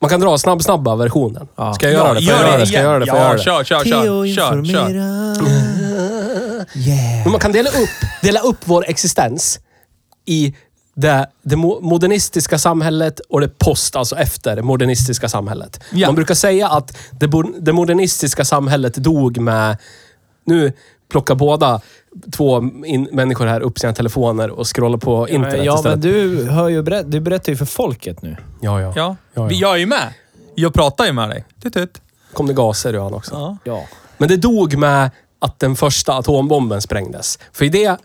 [0.00, 1.48] Man kan dra snabb-snabba versionen.
[1.56, 1.74] Ja.
[1.74, 2.20] Ska jag göra det?
[2.22, 2.66] Får jag göra det?
[2.66, 3.06] Ska jag göra det?
[3.06, 3.42] Får jag Ja, göra det?
[3.44, 4.34] kör, kör, kör.
[4.34, 4.88] Kör, kör.
[6.74, 7.22] Yeah.
[7.24, 7.88] Men man kan dela upp,
[8.22, 9.60] dela upp vår existens
[10.24, 10.54] i
[10.94, 15.80] det, det mo- modernistiska samhället och det post, alltså efter det modernistiska samhället.
[15.92, 16.08] Ja.
[16.08, 19.76] Man brukar säga att det, det modernistiska samhället dog med...
[20.44, 20.72] Nu
[21.08, 21.80] plockar båda
[22.32, 26.02] två in, människor här upp sina telefoner och scrollar på internet ja, men istället.
[26.02, 28.36] du, hör ju du berättar ju för folket nu.
[28.60, 28.92] Ja, ja.
[28.96, 30.12] Ja, Ja, jag är ju med.
[30.54, 31.44] Jag pratar ju med dig.
[31.62, 32.00] Tut, tut.
[32.32, 33.34] Kom det gaser ur han också.
[33.34, 33.56] Ja.
[33.64, 33.84] Ja.
[34.18, 37.38] Men det dog med att den första atombomben sprängdes.
[37.52, 37.96] För i det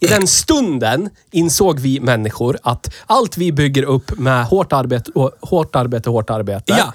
[0.00, 5.32] i den stunden insåg vi människor att allt vi bygger upp med hårt arbete, och,
[5.40, 6.74] hårt arbete, hårt arbete.
[6.78, 6.92] Ja.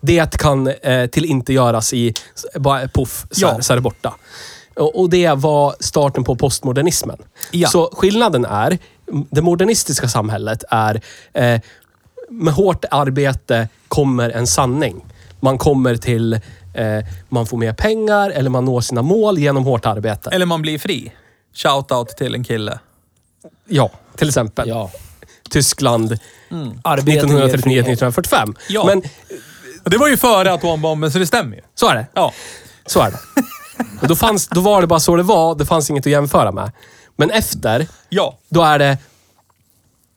[0.00, 2.14] Det kan eh, till inte göras i,
[2.54, 3.62] bara poff, så, Ja.
[3.62, 4.14] så är det borta.
[4.76, 7.18] Och, det var starten på postmodernismen.
[7.50, 7.68] Ja.
[7.68, 8.78] Så skillnaden är,
[9.30, 11.00] det modernistiska samhället är,
[11.32, 11.60] eh,
[12.30, 15.04] med hårt arbete kommer en sanning.
[15.40, 16.32] Man kommer till,
[16.74, 20.30] eh, man får mer pengar eller man når sina mål genom hårt arbete.
[20.30, 21.12] Eller man blir fri.
[21.54, 22.78] Shoutout till en kille.
[23.68, 24.68] Ja, till exempel.
[24.68, 24.90] Ja.
[25.50, 26.18] Tyskland
[27.02, 27.96] frihet.
[27.96, 28.54] 1939-1945.
[28.68, 28.84] Ja.
[28.86, 29.02] Men
[29.84, 31.62] det var ju före atombomben, så det stämmer ju.
[31.74, 32.06] så är det.
[32.14, 32.32] Ja.
[32.86, 33.16] Så är det.
[34.02, 35.54] Och då, fanns, då var det bara så det var.
[35.54, 36.72] Det fanns inget att jämföra med.
[37.16, 38.38] Men efter, Ja.
[38.48, 38.98] då är det...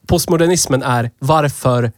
[0.08, 1.91] Postmodernismen är varför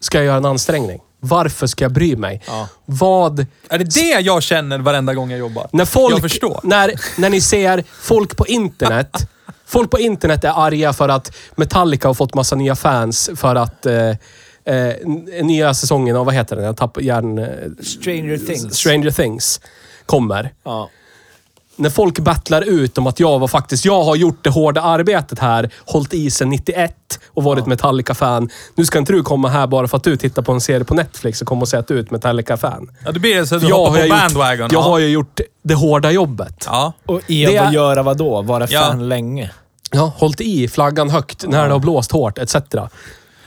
[0.00, 1.00] ska jag göra en ansträngning?
[1.20, 2.42] Varför ska jag bry mig?
[2.46, 2.68] Ja.
[2.86, 3.46] Vad...
[3.68, 5.68] Är det det jag känner varenda gång jag jobbar?
[5.72, 6.60] När folk, Jag förstår.
[6.62, 9.28] När, när ni ser folk på internet.
[9.66, 13.86] folk på internet är arga för att Metallica har fått massa nya fans för att
[13.86, 14.14] eh, eh,
[14.64, 16.64] n- nya säsongen av, vad heter den?
[16.64, 17.38] Jag tappar hjärn...
[17.38, 17.46] eh,
[17.82, 18.74] Stranger things.
[18.76, 19.60] Stranger Things
[20.06, 20.52] kommer.
[20.64, 20.90] Ja.
[21.76, 25.38] När folk battlar ut om att jag var faktiskt, jag har gjort det hårda arbetet
[25.38, 26.94] här, hållit i sen 91
[27.26, 28.48] och varit Metallica-fan.
[28.74, 30.94] Nu ska inte du komma här bara för att du tittar på en serie på
[30.94, 32.90] Netflix och komma och säga att du är ett Metallica-fan.
[33.04, 34.68] Ja, det blir så att du jag hoppar har, på ju gjort, bandwagon.
[34.72, 34.80] jag ja.
[34.82, 36.64] har ju gjort det hårda jobbet.
[36.66, 36.92] Ja.
[37.06, 38.42] Och Det- att göra vad då?
[38.42, 38.80] Vara Ja.
[38.80, 39.50] fan länge?
[39.92, 42.56] Ja, hållit i flaggan högt när det har blåst hårt, etc.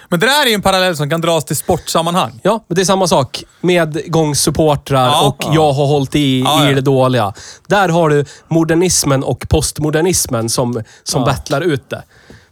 [0.09, 2.39] Men det där är ju en parallell som kan dras till sportsammanhang.
[2.43, 3.43] Ja, men det är samma sak.
[3.61, 5.27] Medgångssupportrar Ja.
[5.27, 6.71] och jag har hållit i, Ja, ja.
[6.71, 7.33] i det dåliga.
[7.67, 11.25] Där har du modernismen och postmodernismen som, som Ja.
[11.25, 12.03] battlar ut det.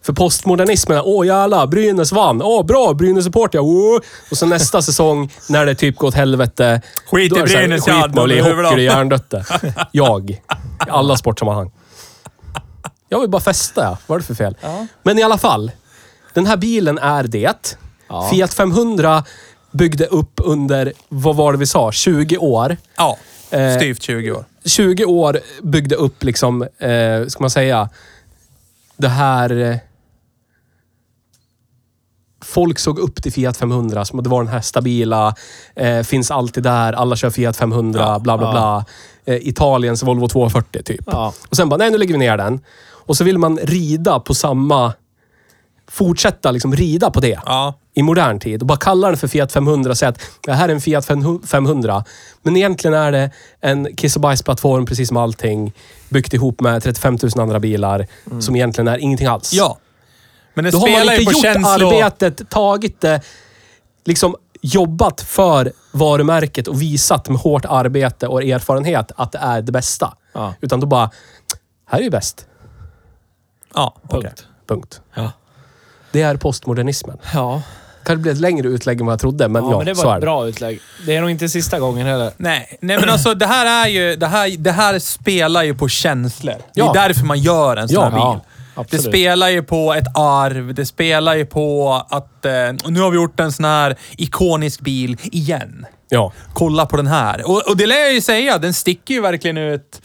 [0.06, 2.42] För postmodernismen åh jävlar, Brynäs vann.
[2.42, 3.62] Åh bra, Brynäs support ja.
[3.62, 4.00] Åh.
[4.32, 6.82] Och så nästa säsong, när det typ går åt helvete.
[7.12, 8.80] Skit i här, Brynäs, ja, Skit med att bli hockey, det är dem.
[8.84, 9.46] hjärndött det.
[9.92, 10.30] Jag.
[10.30, 10.40] I
[10.90, 11.72] alla sportsammanhang.
[13.10, 13.98] Jag vill bara festa, ja.
[14.08, 14.56] Vad är det för fel?
[15.04, 15.72] Men i alla fall.
[16.36, 17.78] Den här bilen är det.
[18.10, 18.30] Ja.
[18.32, 19.24] Fiat 500
[19.72, 22.78] byggde upp under, vad var det vi sa, 20 år.
[22.98, 23.18] Ja.
[23.50, 24.46] Eh, Styvt 20 år.
[24.66, 27.90] 20 år byggde upp liksom, eh, ska man säga,
[28.98, 29.62] det här...
[29.62, 29.78] Eh,
[32.46, 35.36] folk såg upp till Fiat 500 som att det var den här stabila,
[35.76, 38.52] eh, finns alltid där, alla kör Fiat 500, Ja, bla bla ja.
[38.52, 38.86] bla.
[39.34, 41.04] Eh, Italiens Volvo 240 typ.
[41.08, 41.34] Ja.
[41.50, 42.60] Och sen bara, nej nu lägger vi ner den.
[43.08, 44.94] Och så vill man rida på samma...
[45.96, 47.74] Fortsätta liksom rida på det Ja.
[47.94, 50.70] i modern tid och bara kalla den för Fiat 500 och säga att det här
[50.70, 51.06] är en Fiat
[51.48, 52.04] 500.
[52.44, 53.32] Men egentligen är det
[53.62, 55.74] en kiss och bajsplattform precis som allting.
[56.10, 58.08] Byggt ihop med 35 000 andra bilar
[58.40, 59.54] som egentligen är ingenting alls.
[59.54, 59.78] Ja.
[60.54, 61.94] Men det Då har spelar man ju inte på gjort känslor...
[61.94, 63.22] arbetet, tagit det,
[64.06, 69.72] liksom jobbat för varumärket och visat med hårt arbete och erfarenhet att det är det
[69.72, 70.14] bästa.
[70.34, 70.54] Ja.
[70.62, 71.12] Utan då bara,
[71.90, 72.48] här är ju bäst.
[73.74, 73.96] Ja.
[74.10, 74.46] Punkt.
[74.68, 75.02] Punkt.
[75.14, 75.32] Ja.
[76.16, 77.18] Det är postmodernismen.
[77.34, 77.62] Ja.
[78.04, 80.04] Kanske blir ett längre utlägg än vad jag trodde, men Ja, ja, men det så
[80.06, 80.26] var är ett det.
[80.26, 80.80] bra utlägg.
[81.06, 82.32] Det är nog inte sista gången heller.
[82.38, 84.16] Nej, nej men alltså det här är ju...
[84.16, 86.54] Det här, det här spelar ju på känslor.
[86.74, 86.92] Det är Ja.
[86.94, 88.20] därför man gör en sån Ja, här bil.
[88.20, 88.42] ja,
[88.76, 89.06] det absolut.
[89.06, 90.74] spelar ju på ett arv.
[90.74, 92.46] Det spelar ju på att...
[92.46, 92.52] Eh,
[92.88, 95.86] nu har vi gjort en sån här ikonisk bil igen.
[96.10, 96.32] Ja.
[96.54, 97.50] Kolla på den här.
[97.50, 100.02] Och, och det lär jag ju säga, den sticker ju verkligen ut.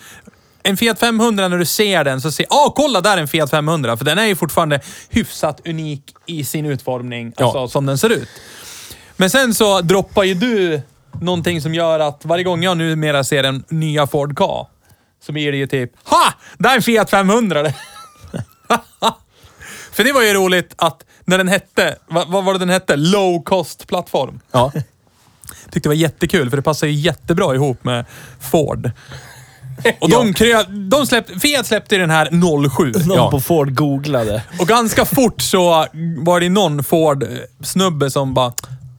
[0.62, 3.50] En Fiat 500, när du ser den så ser ah kolla där är en Fiat
[3.50, 3.96] 500.
[3.96, 7.44] För den är ju fortfarande hyfsat unik i sin utformning, Ja.
[7.44, 8.28] alltså som den ser ut.
[9.16, 10.82] Men sen så droppar ju du
[11.20, 14.66] någonting som gör att varje gång jag numera ser en nya Ford Ka,
[15.26, 16.34] så blir det ju typ Ha!
[16.58, 17.66] Där är en Fiat 500!
[19.92, 22.96] För det var ju roligt att när den hette, vad, vad var det den hette?
[22.96, 24.40] Low cost plattform.
[24.52, 24.72] Ja.
[25.64, 28.04] Tyckte det var jättekul, för det passar ju jättebra ihop med
[28.40, 28.90] Ford.
[30.00, 32.28] Och de, krö, de släppte, Fiat släppte den här
[32.76, 32.92] 07.
[33.06, 33.30] Någon Ja.
[33.30, 34.42] på Ford googlade.
[34.58, 35.86] Och ganska fort så
[36.24, 38.52] var det någon Ford-snubbe som bara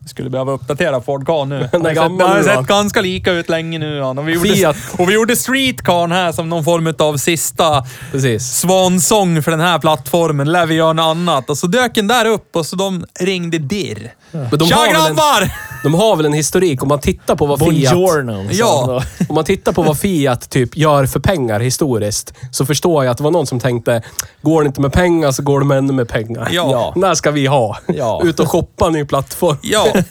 [0.06, 1.58] skulle behöva uppdatera Ford Ka nu.
[1.72, 3.96] Den har sett, har sett ganska lika ut länge nu.
[3.96, 4.10] Ja.
[4.10, 4.76] Och, vi gjorde, Fiat.
[4.98, 8.42] och vi gjorde Street Car här som någon form av sista Precis.
[8.56, 10.52] svansång för den här plattformen.
[10.52, 11.50] Lär vi göra något annat.
[11.50, 14.14] Och så dök den där upp och så de ringde dirr.
[14.32, 15.50] De Tja grabbar!
[15.82, 17.92] De har väl en historik om man tittar på vad Fiat...
[17.92, 18.48] Buongiorno.
[18.50, 19.02] Ja.
[19.28, 23.18] Om man tittar på vad Fiat typ gör för pengar historiskt, så förstår jag att
[23.18, 24.02] det var någon som tänkte,
[24.42, 26.48] går det inte med pengar så går det med ännu mer pengar.
[26.52, 26.70] Ja.
[26.70, 26.92] Ja.
[26.94, 27.78] Den här ska vi ha.
[27.86, 28.20] Ja.
[28.24, 29.56] Ut och shoppa en ny plattform.
[29.62, 29.86] Ja.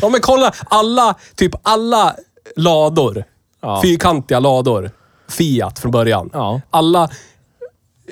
[0.00, 2.16] Ja men kolla, alla, typ alla
[2.56, 3.24] lador.
[3.62, 3.82] Ja.
[3.82, 4.90] Fyrkantiga lador.
[5.28, 6.30] Fiat från början.
[6.32, 6.60] Ja.
[6.70, 7.08] Alla,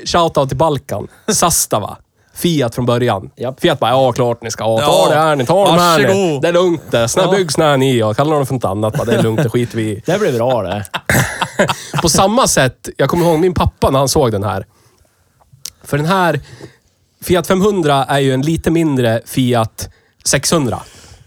[0.05, 1.09] shoutout till Balkan.
[1.33, 1.97] Sastava.
[2.39, 3.31] Fiat från början.
[3.37, 3.61] Japp.
[3.61, 4.79] Fiat bara, ja klart ni ska ha.
[4.79, 5.09] Ta Ja.
[5.15, 6.39] det här ni, ta de här ni.
[6.43, 7.09] Det är lugnt det.
[7.09, 7.31] Såna Ja.
[7.39, 7.99] byggs när ni.
[7.99, 8.95] Jag kallar dem för något annat.
[8.97, 10.03] Bara, det är lugnt, det skiter vi i.
[10.07, 10.85] Det blir bra det.
[12.03, 14.67] på samma sätt, jag kommer ihåg min pappa när han såg den här.
[15.85, 16.41] För den här
[17.23, 19.89] Fiat 500 är ju en lite mindre Fiat
[20.25, 20.81] 600.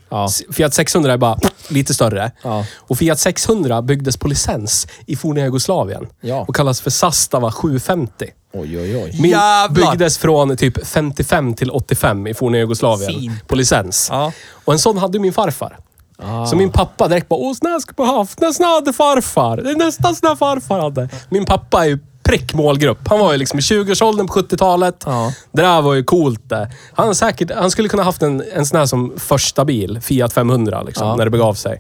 [0.10, 0.30] Ja.
[0.54, 2.32] Fiat 600 är bara lite större.
[2.44, 2.66] Ja.
[2.78, 6.08] Och Fiat 600 byggdes på licens i forna Jugoslavien.
[6.22, 6.46] Ja.
[6.48, 8.26] Och kallas för Sastava 750.
[8.54, 9.16] Oj, oj, oj.
[9.22, 9.92] Min Jävlar.
[9.92, 13.12] byggdes från typ 55 till 85 i forna Jugoslavien.
[13.22, 13.48] Fint.
[13.48, 14.08] På licens.
[14.12, 14.32] Ja.
[14.66, 15.78] Och en sån hade min farfar.
[16.24, 16.46] Ah.
[16.46, 18.40] Så min pappa direkt bara, åh, ska man haft.
[18.40, 19.58] Nästan hade farfar.
[19.58, 21.10] Det är nästan sån här farfar hade.
[21.30, 23.08] Min pappa är ju prick målgrupp.
[23.08, 25.04] Han var ju liksom i 20-årsåldern på 70-talet.
[25.06, 25.34] Ja.
[25.52, 26.72] Det där var ju coolt det.
[26.94, 30.00] Han, säkert, han skulle kunna haft en, en sån här som första bil.
[30.02, 31.16] Fiat 500 liksom, Ja.
[31.16, 31.78] när det begav sig.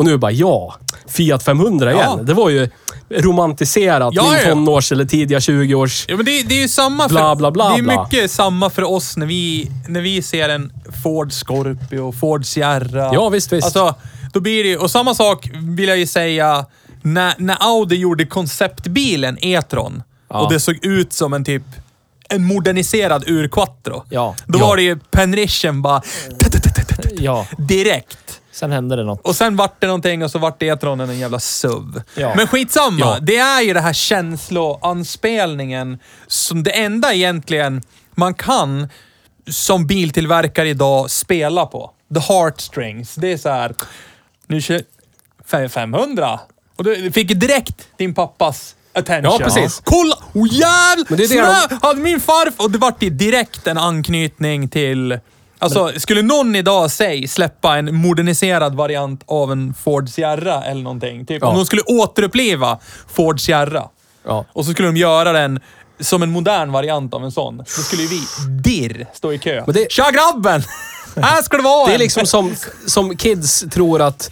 [0.00, 0.74] Och nu bara, ja.
[1.06, 2.04] Fiat 500 igen.
[2.18, 2.22] Ja.
[2.22, 2.68] Det var ju
[3.10, 4.14] romantiserat.
[4.14, 4.48] Ja, min ja.
[4.48, 6.04] tonårs eller tidiga 20-års...
[6.08, 8.70] Ja, men det, det är ju samma för, Bla, bla, bla, Det är mycket samma
[8.70, 13.10] för oss när vi, när vi ser en Ford Scorpio, Ford Sierra.
[13.14, 13.64] Ja, visst, visst.
[13.64, 13.94] Alltså,
[14.32, 16.66] då blir det Och samma sak vill jag ju säga
[17.02, 20.40] när, när Audi gjorde konceptbilen E-tron Ja.
[20.40, 21.62] och det såg ut som en typ
[22.28, 24.04] en moderniserad urquattro.
[24.10, 24.34] Ja.
[24.46, 24.66] Då Ja.
[24.66, 26.02] var det ju penrition bara
[27.18, 28.29] Ja, direkt.
[28.60, 29.20] Sen hände det något.
[29.26, 32.00] Och sen vart det någonting och så vart E-tronen en jävla SUV.
[32.14, 32.32] Ja.
[32.36, 33.00] Men skitsamma.
[33.00, 33.18] Ja.
[33.22, 37.82] Det är ju det här känsloanspelningen som det enda egentligen
[38.14, 38.88] man kan
[39.50, 41.90] som biltillverkare idag spela på.
[42.14, 43.14] The heartstrings.
[43.14, 43.74] Det är så här.
[44.46, 44.82] Nu kör...
[45.50, 46.40] fem- 500.
[46.76, 49.32] Och du fick direkt din pappas attention.
[49.38, 49.80] Ja, precis.
[49.84, 50.14] Kolla!
[50.34, 51.06] Oh jävlar!
[51.08, 52.64] Men det är det de- hade min farfar...
[52.64, 55.18] Och det vart direkt en anknytning till...
[55.60, 61.26] Alltså, skulle någon idag, säg, släppa en moderniserad variant av en Ford Sierra eller någonting.
[61.26, 61.48] Typ, Ja.
[61.48, 63.88] Om de skulle återuppliva Ford Sierra.
[64.26, 64.44] Ja.
[64.52, 65.60] Och så skulle de göra den
[66.00, 67.56] som en modern variant av en sån.
[67.56, 68.20] Då skulle ju vi,
[68.62, 69.62] dirr, stå i kö.
[69.66, 70.62] Men det- Tja grabben!
[71.16, 72.00] Här ska det vara Det är en.
[72.00, 72.54] liksom som,
[72.86, 74.30] som kids tror att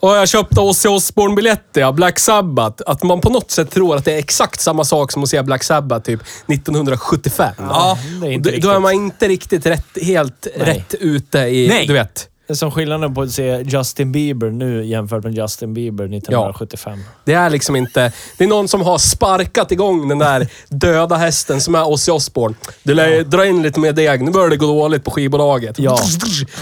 [0.00, 2.82] och jag köpte Ozzy Osbourne-biljetter, ja, Black Sabbath.
[2.86, 5.42] Att man på något sätt tror att det är exakt samma sak som att se
[5.42, 7.54] Black Sabbath typ 1975.
[7.58, 10.66] Ja, det är inte Då, då är man inte riktigt rätt, helt Nej.
[10.66, 11.68] rätt ute i...
[11.68, 11.86] Nej.
[11.86, 12.28] Du vet.
[12.46, 16.98] Det är som skillnaden på att se Justin Bieber nu jämfört med Justin Bieber 1975.
[17.24, 18.12] Det är liksom inte...
[18.38, 22.54] Det är någon som har sparkat igång den där döda hästen som är Ozzy Osbourne.
[22.82, 24.22] Du lär dra in lite mer deg.
[24.22, 25.78] Nu börjar det gå dåligt på skivbolaget.
[25.78, 25.98] Ja.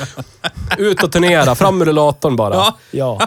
[0.79, 1.55] Ut och turnera.
[1.55, 2.55] Fram med rullatorn bara.
[2.55, 2.79] Ja.
[2.91, 3.21] Ja.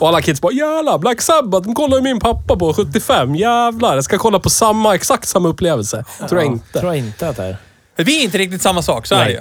[0.00, 3.34] Och alla kids bara jävlar, Black Sabbath, de kollar ju min pappa på 75.
[3.34, 6.04] Jävlar, jag ska kolla på samma, exakt samma upplevelse.
[6.28, 6.80] Tror jag inte.
[6.80, 7.56] Tror jag inte att det är.
[7.96, 9.26] Vi är inte riktigt samma sak, så är Nej.
[9.26, 9.40] det ju.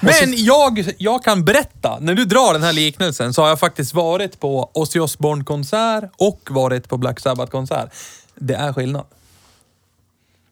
[0.00, 3.94] Men jag, jag kan berätta, när du drar den här liknelsen så har jag faktiskt
[3.94, 7.90] varit på Ozzy Osbourne-konsert och varit på Black Sabbath-konsert.
[8.34, 9.04] Det är skillnad.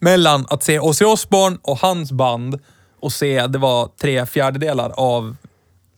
[0.01, 2.59] Mellan att se Ozzy Osbourne och hans band
[3.01, 5.37] och se, det var tre fjärdedelar av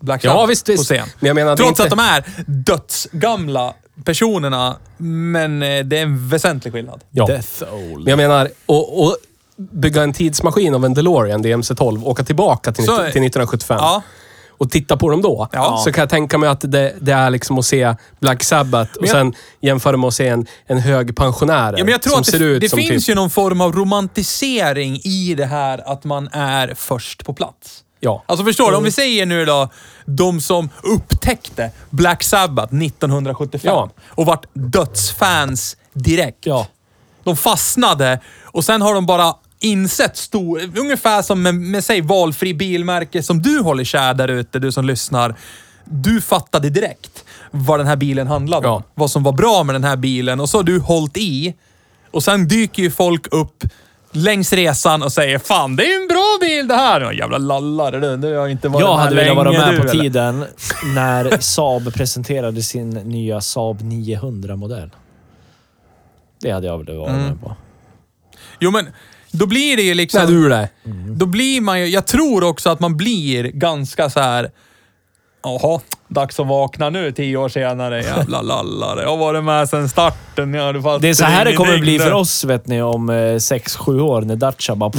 [0.00, 0.84] Black Ja, Sabbath visst, på visst.
[0.84, 1.06] scen.
[1.20, 6.28] Men jag menar, Trots inte- att de är dödsgamla personerna, men eh, det är en
[6.28, 7.00] väsentlig skillnad.
[7.10, 7.26] Ja.
[7.26, 8.04] Death Old.
[8.04, 9.16] Men jag menar, och, och
[9.73, 14.03] bygga en tidsmaskin av en DeLorean, DMC-12, åka tillbaka till, Så- till 1975 Ja.
[14.51, 15.49] och titta på dem då.
[15.53, 15.81] Ja.
[15.85, 19.03] Så kan jag tänka mig att det, det är liksom att se Black Sabbath och
[19.03, 22.12] Men jag- sen jämföra med att se en, en hög pensionär Ja, men jag tror
[22.12, 23.09] som att ser det, ut det som finns typ...
[23.11, 27.85] ju någon form av romantisering i det här att man är först på plats.
[28.01, 28.23] Ja.
[28.27, 28.77] Alltså förstår du?
[28.77, 29.68] Om vi säger nu då,
[30.07, 33.90] de som upptäckte Black Sabbath 1975 Ja.
[34.09, 36.46] och vart dödsfans direkt.
[36.46, 36.66] Ja.
[37.25, 40.61] De fastnade och sen har de bara insett stor...
[40.79, 44.85] Ungefär som med, med säg valfri bilmärke som du håller kär där ute, du som
[44.85, 45.35] lyssnar.
[45.85, 48.75] Du fattade direkt vad den här bilen handlade om.
[48.87, 48.92] Ja.
[48.94, 51.55] Vad som var bra med den här bilen och så har du hållit i.
[52.11, 53.64] Och sen dyker ju folk upp
[54.12, 57.01] längs resan och säger Fan, det är en bra bil det här!
[57.01, 58.16] Ja, jävla lallare du.
[58.16, 60.03] Du har inte varit Jag hade velat vara med du, på eller?
[60.03, 60.44] tiden
[60.94, 64.90] när Saab presenterade sin nya Saab 900-modell.
[66.40, 67.23] Det hade jag velat vara Mm.
[67.27, 67.57] med på.
[68.61, 68.87] Jo, men
[69.33, 70.21] då blir det ju liksom...
[70.25, 70.69] Nej, du det.
[71.16, 71.87] Då blir man ju...
[71.87, 74.51] Jag tror också att man blir ganska så här.
[75.43, 78.03] Jaha, dags att vakna nu tio år senare.
[78.03, 79.03] Jävla lallare.
[79.03, 80.55] Jag har varit med sedan starten.
[80.55, 83.11] Ja, du fattar Det är så här det kommer bli för oss vet ni om
[83.11, 84.93] 6-7 år när Dacia bara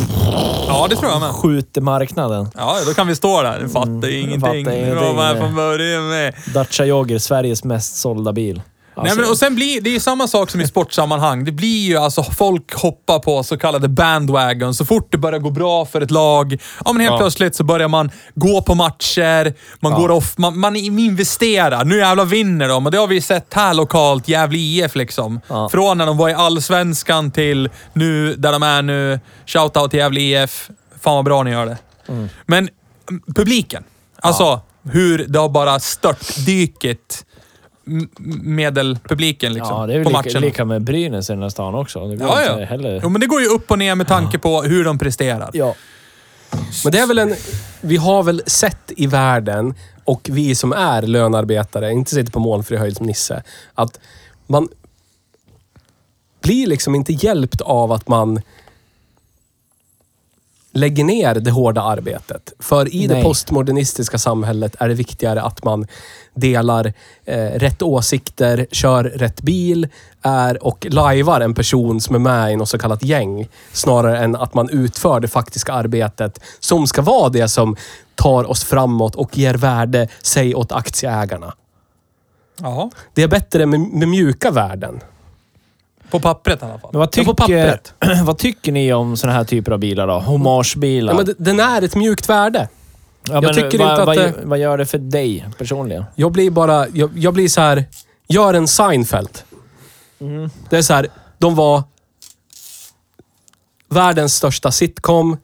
[0.68, 1.30] Ja, det tror jag med.
[1.32, 2.50] skjuter marknaden.
[2.58, 3.60] Ja, då kan vi stå där.
[3.60, 4.42] Du fattar Mm, jag ingenting.
[4.66, 6.34] fattar Du var med från början med.
[6.54, 8.62] Dacia Jogger, Sveriges mest sålda bil.
[8.96, 11.46] Nej, Alltså, men, och sen blir det är ju samma sak som i sportsammanhang.
[11.46, 14.74] Det blir ju alltså, folk hoppar på så kallade bandwagon.
[14.74, 17.18] Så fort det börjar gå bra för ett lag, ja men helt Ja.
[17.18, 21.86] plötsligt så börjar man gå på matcher, man går off, man, man investerar.
[21.86, 25.42] Nu jävlar vinner de och det har vi sett här lokalt, Gävle IF liksom.
[25.48, 25.70] Ja.
[25.70, 29.20] Från när de var i Allsvenskan till nu, där de är nu.
[29.46, 30.70] Shoutout till Gävle IF.
[31.02, 31.78] Fan vad bra ni gör det.
[32.08, 32.30] Mm.
[32.46, 32.70] Men
[33.10, 33.84] mm, publiken.
[34.22, 37.26] Alltså hur det har bara störtdykit
[38.42, 40.40] medelpubliken liksom, Ja, det är väl på lika, matcherna.
[40.40, 42.08] lika med Brynäs i den här stan också.
[42.08, 42.66] Det går Ja, inte ja.
[42.66, 43.00] heller...
[43.04, 45.50] Jo, men det går ju upp och ner med tanke på hur de presterar.
[45.54, 45.76] Ja.
[46.84, 47.36] Men det är väl en...
[47.82, 49.74] Vi har väl sett i världen,
[50.06, 54.00] och vi som är lönarbetare, inte sitter på molnfri höjd som Nisse, att
[54.48, 54.68] man
[56.42, 58.42] blir liksom inte hjälpt av att man
[60.72, 62.54] lägger ner det hårda arbetet.
[62.60, 63.24] För i det Nej.
[63.24, 65.88] postmodernistiska samhället är det viktigare att man
[66.34, 66.94] delar
[67.26, 69.88] eh, rätt åsikter, kör rätt bil
[70.22, 73.48] är, och lajvar en person som är med i något så kallat gäng.
[73.72, 77.76] Snarare än att man utför det faktiska arbetet som ska vara det som
[78.16, 81.54] tar oss framåt och ger värde, säg åt aktieägarna.
[82.60, 82.90] Jaha.
[83.14, 85.00] Det är bättre med, med mjuka värden.
[86.12, 86.90] På pappret i alla fall.
[86.94, 87.94] Men vad, Ja, på tycker, pappret.
[88.26, 90.14] vad tycker ni om såna här typer av bilar då?
[90.20, 91.14] Hommagebilar?
[91.14, 92.68] Ja, men den är ett mjukt värde.
[93.28, 96.04] Ja, jag men tycker vad, inte att det- vad gör det för dig personligen?
[96.16, 96.88] Jag blir bara...
[96.94, 97.86] Jag, jag blir så här...
[98.28, 99.40] Gör en Seinfeld.
[100.70, 101.84] Det är så här, de var
[103.90, 105.38] världens största sitcom.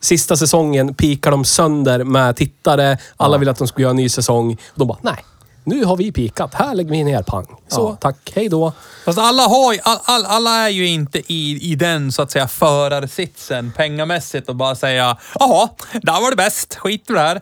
[0.00, 2.98] Sista säsongen pikar de sönder med tittare.
[3.16, 4.56] Alla vill att de ska göra en ny säsong.
[4.74, 5.24] De bara, nej.
[5.66, 6.54] Nu har vi pikat.
[6.54, 7.46] Här lägger vi ner pang.
[7.68, 7.96] Så, Ja.
[8.00, 8.32] tack.
[8.34, 8.72] Hej då.
[9.04, 12.30] Fast alla, har, ju- all, all, alla är ju inte i, i den så att
[12.30, 15.68] säga förarsitsen pengamässigt och bara säga jaha,
[16.02, 17.40] där var det bäst, skit i det här.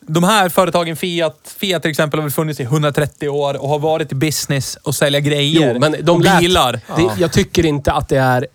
[0.00, 3.78] De här företagen, Fiat, Fiat till exempel, har väl funnits i 130 år och har
[3.78, 6.80] varit i business och sälja grejer Jo, men de och lät, bilar.
[6.96, 8.46] Det, jag tycker inte att det är,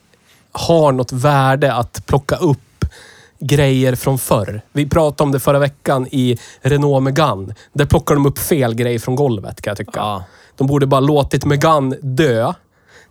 [0.51, 2.59] har något värde att plocka upp
[3.47, 4.61] grejer från förr.
[4.73, 7.55] Vi pratade om det förra veckan i Renault Megane.
[7.73, 9.91] Där plockar de upp fel grej från golvet kan jag tycka.
[9.99, 10.23] Ja.
[10.57, 12.53] De borde bara låtit Megane dö.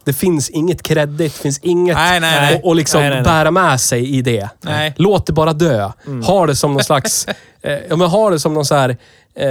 [0.05, 2.57] Det finns inget kredit, finns inget Nej, nej, nej.
[2.57, 4.49] Och, och liksom Nej, nej, bära med sig i det.
[4.97, 5.91] Låt det bara dö.
[6.27, 7.27] Ha det som någon slags...
[7.63, 8.97] eh, ja, men ha det som någon så här...
[9.37, 9.47] Eh,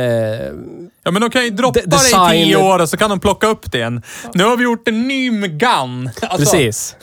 [1.05, 3.19] Ja, men de kan ju droppa De- det i tio år och så kan de
[3.19, 4.01] plocka upp det igen.
[4.33, 6.11] Nu har vi gjort en ny Megane.
[6.21, 6.95] Alltså, precis.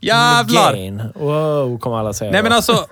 [0.00, 0.72] Jävlar!
[0.72, 1.02] Gain.
[1.14, 2.30] Wow, kommer alla säga.
[2.30, 2.72] Nej men alltså,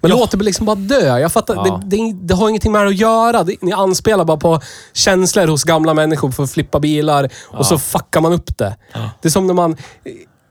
[0.00, 0.16] Men Ja.
[0.16, 1.18] låt det liksom bara dö.
[1.18, 1.54] Jag fattar.
[1.54, 1.80] Ja.
[1.84, 3.42] Det, det, det har ingenting med det att göra.
[3.44, 4.60] Det, ni anspelar bara på
[4.92, 8.76] känslor hos gamla människor för att flippa bilar och så fuckar man upp det.
[9.22, 9.76] Det är som när man...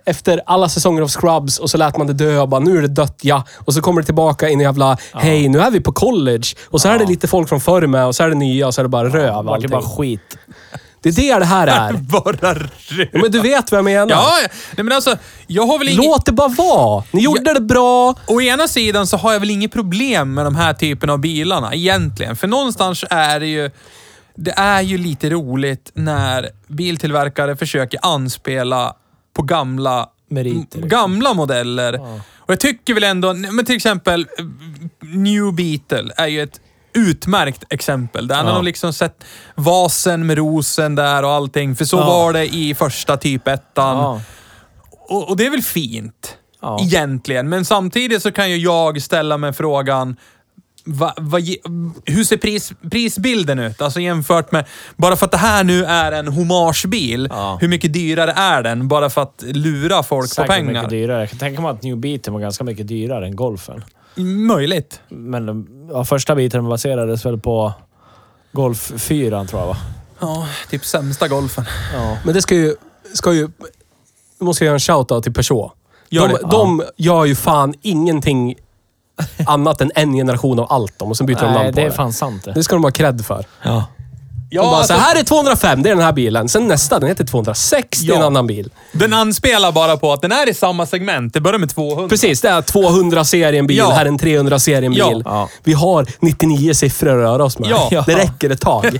[0.05, 2.81] Efter alla säsonger av Scrubs och så lät man det dö och bara nu är
[2.81, 3.43] det dött, ja.
[3.65, 6.43] Och så kommer det tillbaka in i jävla, hej nu är vi på college.
[6.69, 8.73] Och så är det lite folk från förr med och så är det nya och
[8.73, 10.37] så är det bara röv Vart det bara skit.
[11.03, 11.93] Det är det det här är.
[11.97, 12.59] bara.
[12.89, 14.09] Ja, men du vet vad jag menar.
[14.09, 14.47] Ja, ja.
[14.77, 16.05] Nej, men alltså, jag har väl ingen...
[16.05, 17.03] Låt det bara vara.
[17.11, 18.15] Ni gjorde det bra.
[18.27, 21.73] Å ena sidan så har jag väl inget problem med de här typen av bilarna
[21.73, 22.35] egentligen.
[22.35, 23.71] För någonstans är det ju...
[24.35, 28.95] Det är ju lite roligt när biltillverkare försöker anspela
[29.33, 30.87] på gamla, Meriter, liksom.
[30.87, 31.99] gamla modeller.
[32.45, 34.45] Och jag tycker väl ändå, men till exempel eh,
[34.99, 36.59] New Beetle är ju ett
[36.93, 38.27] utmärkt exempel.
[38.27, 38.51] Där Ja.
[38.51, 39.23] har liksom sett
[39.55, 41.75] vasen med rosen där och allting.
[41.75, 42.05] För så Ja.
[42.05, 43.97] var det i första typ ettan.
[43.97, 44.21] Ja.
[45.09, 46.37] Och, och det är väl fint.
[46.61, 46.79] Ja.
[46.81, 47.49] Egentligen.
[47.49, 50.15] Men samtidigt så kan ju jag ställa mig frågan
[50.85, 51.37] Va, va,
[52.05, 53.81] hur ser pris, prisbilden ut?
[53.81, 54.65] Alltså jämfört med...
[54.95, 57.57] Bara för att det här nu är en hommagebil, Ja.
[57.61, 58.87] hur mycket dyrare är den?
[58.87, 60.73] Bara för att lura folk Säkert på pengar?
[60.73, 61.19] mycket dyrare.
[61.19, 63.83] Jag kan tänka mig att New Beetle var ganska mycket dyrare än Golfen.
[64.47, 65.01] Möjligt.
[65.09, 67.73] Men ja, första biten baserades väl på
[68.51, 69.77] Golf 4 tror jag va?
[70.19, 71.65] Ja, typ sämsta golfen.
[71.93, 72.17] Ja.
[72.25, 72.75] Men det ska ju...
[73.13, 73.49] Ska ju
[74.39, 75.71] nu måste jag göra en shoutout till Peugeot.
[76.09, 76.47] Gör de, det.
[76.51, 78.55] de gör ju fan ingenting
[79.47, 81.85] annat än en generation av allt de och sen byter de namn på det är
[81.85, 81.91] det.
[81.91, 82.51] fan sant det.
[82.51, 83.45] Det ska de ha cred för.
[83.63, 83.85] Ja.
[84.61, 86.49] De bara, alltså, så här är 205, det är den här bilen.
[86.49, 88.25] Sen nästa, den heter 206, det är en Ja.
[88.25, 88.69] annan bil.
[88.91, 91.33] Den anspelar bara på att den är i samma segment.
[91.33, 92.09] Det börjar med 200.
[92.09, 93.91] Precis, det är 200-serien bil, Ja.
[93.91, 94.99] här är en 300-serien bil.
[94.99, 95.21] Ja.
[95.25, 95.49] Ja.
[95.63, 97.69] Vi har 99 siffror att röra oss med.
[97.69, 98.03] Ja.
[98.07, 98.85] Det räcker ett tag.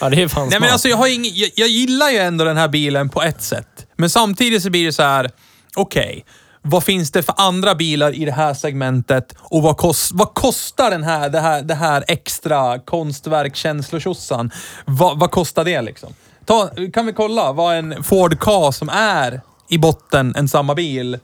[0.00, 0.60] ja, det är fan Nej smart.
[0.60, 3.42] men alltså jag, har ing, jag, jag gillar ju ändå den här bilen på ett
[3.42, 3.66] sätt.
[3.96, 5.30] Men samtidigt så blir det så här,
[5.76, 6.24] okej.
[6.68, 10.90] Vad finns det för andra bilar i det här segmentet och vad, kost, vad kostar
[10.90, 14.50] den här, det, här, det här extra konstverk känslotjosan?
[14.84, 16.14] Vad, vad kostar det liksom?
[16.44, 21.18] Ta, kan vi kolla vad en Ford Ka som är i botten en samma bil,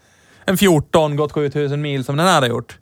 [0.44, 2.78] en 14 gått 7000 mil som den här har gjort.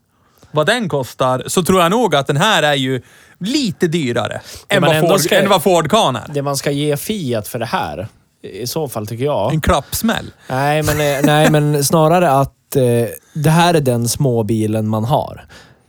[0.51, 3.03] Vad den kostar, så tror jag nog att den här är ju
[3.39, 6.27] lite dyrare än, vad Ford, ska- än vad Ford Kan är.
[6.35, 8.09] Det man ska ge Fiat för det här,
[8.43, 9.53] i så fall tycker jag.
[9.55, 10.31] En klappsmäll.
[10.49, 12.83] Nej, men, eh, nej, men snarare att eh,
[13.35, 15.45] det här är den småbilen man har.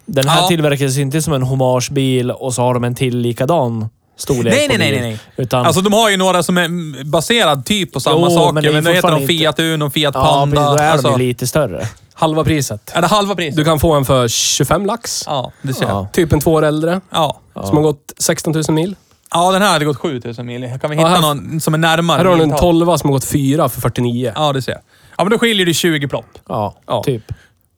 [0.06, 0.48] Den här Ja.
[0.48, 4.78] tillverkades inte som en hommagebil och så har de en till likadan storlek Nej, nej,
[4.78, 5.20] nej, nej, nej.
[5.38, 8.64] Utan, Alltså de har ju några som är baserad typ på samma Jo, saker, men
[8.64, 10.56] det men, då heter de inte- Fiat Uno, Fiat ja, Panda.
[10.56, 11.88] precis, då är alltså, de lite större.
[12.14, 12.92] Halva priset.
[12.96, 13.56] Är det halva priset?
[13.58, 15.24] Du kan få en för 25 lax.
[15.28, 15.92] Ja, det ser jag.
[15.92, 16.08] Ja.
[16.14, 17.02] Typ en två år äldre.
[17.10, 17.40] Ja.
[17.66, 18.96] Som har gått 16 000 mil.
[19.34, 20.78] Ja, den här hade gått 7000 mil.
[20.82, 22.18] Kan vi hitta här- någon som är närmare?
[22.18, 22.60] Här har du en miltal?
[22.80, 24.32] 12 som har gått 4 för 49.
[24.36, 24.82] Ja, det ser jag.
[25.18, 26.26] Ja, men då skiljer det 20 plopp.
[26.48, 27.04] Ja, Ja.
[27.04, 27.24] typ.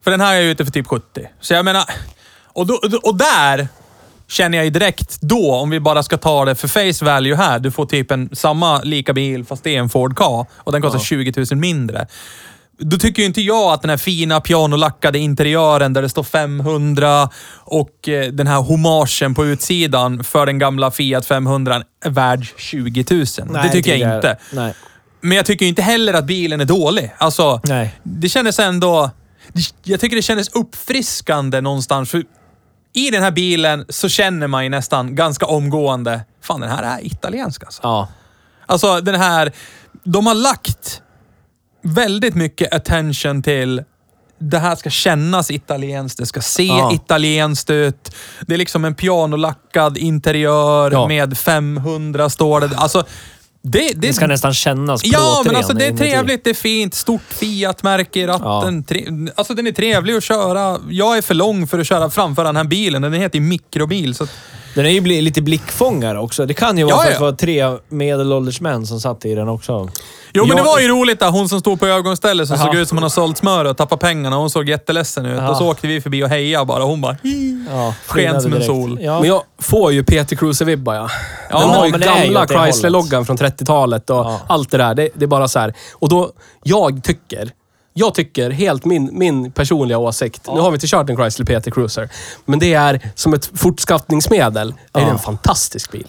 [0.04, 1.28] För den här är ute för typ 70.
[1.42, 1.84] Så jag menar...
[2.56, 3.68] Och, då, och där
[4.28, 7.60] känner jag ju direkt då, om vi bara ska ta det för face value här.
[7.60, 10.82] Du får typ en samma lika bil fast det är en Ford Ka och den
[10.82, 12.08] kostar 20 000 mindre.
[12.78, 17.30] Då tycker ju inte jag att den här fina pianolackade interiören där det står 500
[17.56, 23.06] och eh, den här hommagen på utsidan för den gamla Fiat 500 är värd 20
[23.10, 23.26] 000.
[23.54, 24.38] det tycker jag inte.
[24.54, 24.74] Nej.
[25.22, 27.14] Men jag tycker inte heller att bilen är dålig.
[27.18, 28.00] Alltså, Nej.
[28.04, 29.12] det kändes ändå...
[29.84, 32.12] Jag tycker det kändes uppfriskande någonstans.
[32.12, 32.24] För
[32.94, 37.06] I den här bilen så känner man ju nästan ganska omgående, fan den här är
[37.06, 37.82] italiensk alltså.
[37.84, 38.08] Ja.
[38.66, 39.52] Alltså den här...
[40.04, 41.03] De har lagt
[41.84, 43.84] väldigt mycket attention till
[44.40, 46.94] det här ska kännas italienskt, det ska se Ja.
[46.94, 48.16] italienskt ut.
[48.48, 51.08] Det är liksom en pianolackad interiör Ja.
[51.08, 52.78] med 500 står det.
[52.78, 53.04] Alltså,
[53.62, 56.04] det, det, Det ska nästan kännas Ja, men alltså det är inuti.
[56.04, 56.94] trevligt, det är fint.
[56.94, 58.84] Stort Fiat-märke i ratten.
[58.84, 59.06] Tre,
[59.36, 60.78] alltså den är trevlig att köra.
[60.90, 63.02] Jag är för lång för att köra framför den här bilen.
[63.02, 64.16] Den heter ju mikrobil.
[64.16, 64.28] Så
[64.74, 66.46] Den är ju bli- lite blickfångare också.
[66.46, 69.36] Det kan ju vara Ja, för att det var tre medelålders män som satt i
[69.36, 69.90] den också.
[70.34, 71.30] jo, men Jag- det var ju roligt där.
[71.32, 72.66] Hon som stod på ögonstället som Jaha.
[72.66, 74.36] såg ut som hon har sålt smör och tappat pengarna.
[74.36, 75.38] Hon såg jätteledsen ut.
[75.38, 75.50] Jaha.
[75.52, 76.84] Och så åkte vi förbi och hejade bara.
[76.84, 77.18] Hon bara...
[77.70, 78.66] Ja, Sken som en direkt.
[78.66, 79.00] sol.
[79.02, 79.20] Ja.
[79.20, 81.08] Men jag får ju Peter Cruiser-vibbar ja.
[81.50, 82.46] Ja, Den har ju gamla.
[82.48, 84.40] Chrysler-loggan från 30-talet och Ja.
[84.48, 84.96] allt det där.
[84.96, 85.74] Det, det är bara så här.
[85.94, 86.32] Och då,
[86.64, 87.50] jag tycker,
[87.94, 90.48] jag tycker helt min, min personliga åsikt.
[90.54, 92.10] Nu har vi inte kört en Chrysler Peter Cruiser.
[92.46, 94.74] Men det är som ett fortskaffningsmedel.
[94.94, 96.08] Är det en fantastisk bil.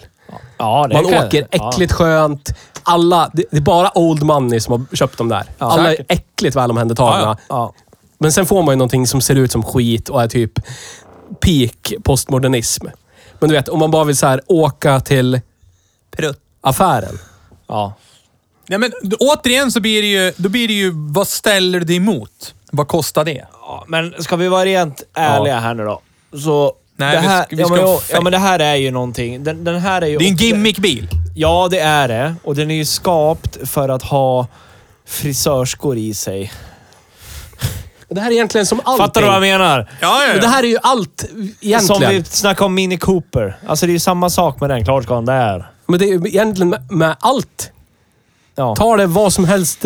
[0.57, 2.53] Ja, det Man kan- åker äckligt skönt.
[2.83, 5.43] Alla, det, det är bara old money som har köpt dem där.
[5.57, 6.05] Alla är säkert.
[6.11, 7.21] äckligt väl omhändertagna.
[7.25, 7.73] Ja, Ja.
[8.17, 10.51] Men sen får man ju någonting som ser ut som skit och är typ
[11.39, 12.85] peak postmodernism.
[13.39, 15.41] Men du vet, om man bara vill så här åka till
[16.17, 16.39] Prutt.
[16.61, 17.19] affären.
[17.67, 17.93] ja.
[18.67, 20.33] Ja, men återigen så blir det ju...
[20.37, 22.53] Då blir det ju, vad ställer du dig emot?
[22.71, 23.45] Vad kostar det?
[23.61, 26.01] Ja, Men ska vi vara rent ärliga här nu då?
[26.39, 26.73] Så...
[26.97, 28.13] Nej, det vi här, ska- vi ja, ska men, vara ja, fake.
[28.13, 29.43] ja, men det här är ju någonting.
[29.43, 30.17] Den, den här är ju...
[30.17, 31.07] Det är en gimmickbil.
[31.35, 32.35] Ja, det är det.
[32.43, 34.47] Och den är ju skapt för att ha
[35.07, 36.51] frisörskor i sig.
[38.09, 39.05] Det här är egentligen som allting.
[39.05, 39.89] Fattar du vad jag menar?
[40.01, 41.25] Ja, ja, Men Det här är ju allt
[41.61, 41.81] egentligen.
[41.81, 43.57] Som vi snackade om Mini Cooper.
[43.67, 44.85] Alltså det är ju samma sak med den.
[44.85, 45.69] Klart ska den där.
[45.85, 47.71] Men det är ju egentligen med, med allt.
[48.55, 48.75] Ja.
[48.75, 49.85] Ta det vad som helst.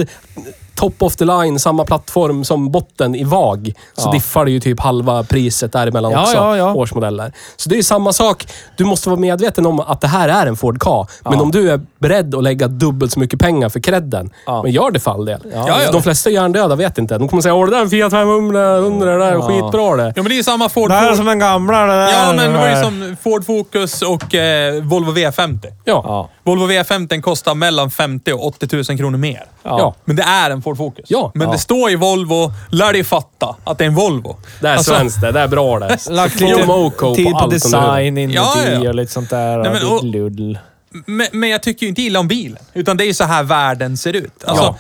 [0.80, 3.74] Top of the line, samma plattform som botten i VAG.
[3.98, 4.12] Så Ja.
[4.12, 6.36] diffar det ju typ halva priset däremellan Ja, också.
[6.36, 6.74] ja, ja.
[6.74, 7.34] Årsmodeller.
[7.56, 8.48] Så det är samma sak.
[8.78, 11.08] Du måste vara medveten om att det här är en Ford Ka.
[11.24, 11.42] Men Ja.
[11.42, 14.30] om du är beredd att lägga dubbelt så mycket pengar för credden.
[14.46, 14.64] Ja.
[14.64, 15.42] Men gör det för all del.
[15.54, 15.92] Ja, ja.
[15.92, 17.18] De flesta hjärndöda vet inte.
[17.18, 19.42] De kommer säga åh det där är en Fiat 500, 100, det där är Ja.
[19.42, 20.04] skitbra det.
[20.04, 20.90] Ja, men det är ju samma Ford...
[20.90, 22.12] Det här är som en gamla det där.
[22.12, 25.60] Ja, men det var ju som Ford Focus och eh, Volvo V50.
[25.86, 26.04] Ja.
[26.06, 26.30] Ja.
[26.44, 29.44] Volvo V50 kostar mellan 50 och 80 000 kronor mer.
[29.64, 29.96] Ja.
[30.06, 31.06] Men det är en Ford Focus.
[31.10, 31.32] Ja.
[31.36, 31.54] Men Ja.
[31.54, 34.38] det står i Volvo, lär dig fatta att det är en Volvo.
[34.62, 35.32] Det är Alltså- svenskt det.
[35.32, 35.98] Det är bra det.
[36.10, 38.90] Lagt lite Moco tid på design inuti Ja, ja.
[38.90, 39.58] och lite sånt där.
[39.58, 40.60] Nej, men, och och- luddel.
[41.06, 42.64] Men, men jag tycker ju inte illa om bilen.
[42.74, 44.44] Utan det är ju så här världen ser ut.
[44.46, 44.78] Alltså, Ja.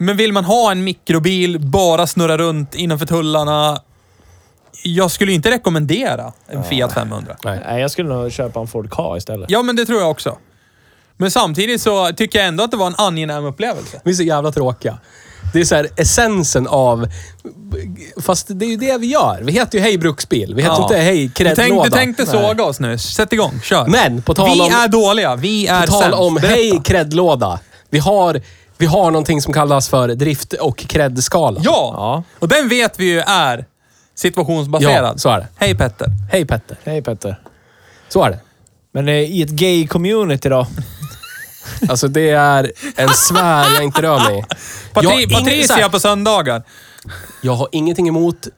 [0.00, 3.80] Men vill man ha en mikrobil, bara snurra runt innanför tullarna.
[4.82, 7.36] Jag skulle inte rekommendera en Fiat 500.
[7.44, 7.60] Nej.
[7.66, 9.50] Nej, jag skulle nog köpa en Ford Ka istället.
[9.50, 10.38] Ja, men det tror jag också.
[11.16, 14.00] Men samtidigt så tycker jag ändå att det var en angenäm upplevelse.
[14.04, 14.98] Vi är så jävla tråkiga.
[15.52, 17.06] Det är så här essensen av...
[18.20, 19.40] Fast det är ju det vi gör.
[19.42, 20.54] Vi heter ju Hej Bruksbil.
[20.54, 20.82] Vi heter Ja.
[20.82, 21.84] inte Hej Du, tänk, Kreddlåda.
[21.84, 22.98] du tänkte såga oss nu.
[22.98, 23.86] Sätt igång, kör.
[23.86, 24.66] Men på tal vi om...
[24.72, 25.36] är dåliga.
[25.36, 26.18] Vi är På tal sämst.
[26.18, 26.48] om Berätta.
[26.54, 27.58] Hej Kreddlåda.
[27.90, 28.40] Vi har,
[28.78, 31.60] vi har någonting som kallas för drift och kreddskala.
[31.64, 31.92] Ja.
[31.96, 32.22] Ja.
[32.38, 33.64] och den vet vi ju är
[34.14, 35.04] situationsbaserad.
[35.14, 35.46] Ja, så är det.
[35.56, 36.06] Hej Petter.
[36.32, 36.76] Hej Petter.
[36.84, 37.40] Hej Petter.
[38.08, 38.38] Så är det.
[38.92, 40.66] Men eh, i ett gay-community då?
[41.88, 44.42] Alltså det är en sfär jag inte rör mig i.
[44.94, 46.62] Patri- Jag har ingen- så Patricia här- på söndagar.
[47.42, 48.48] Jag har ingenting emot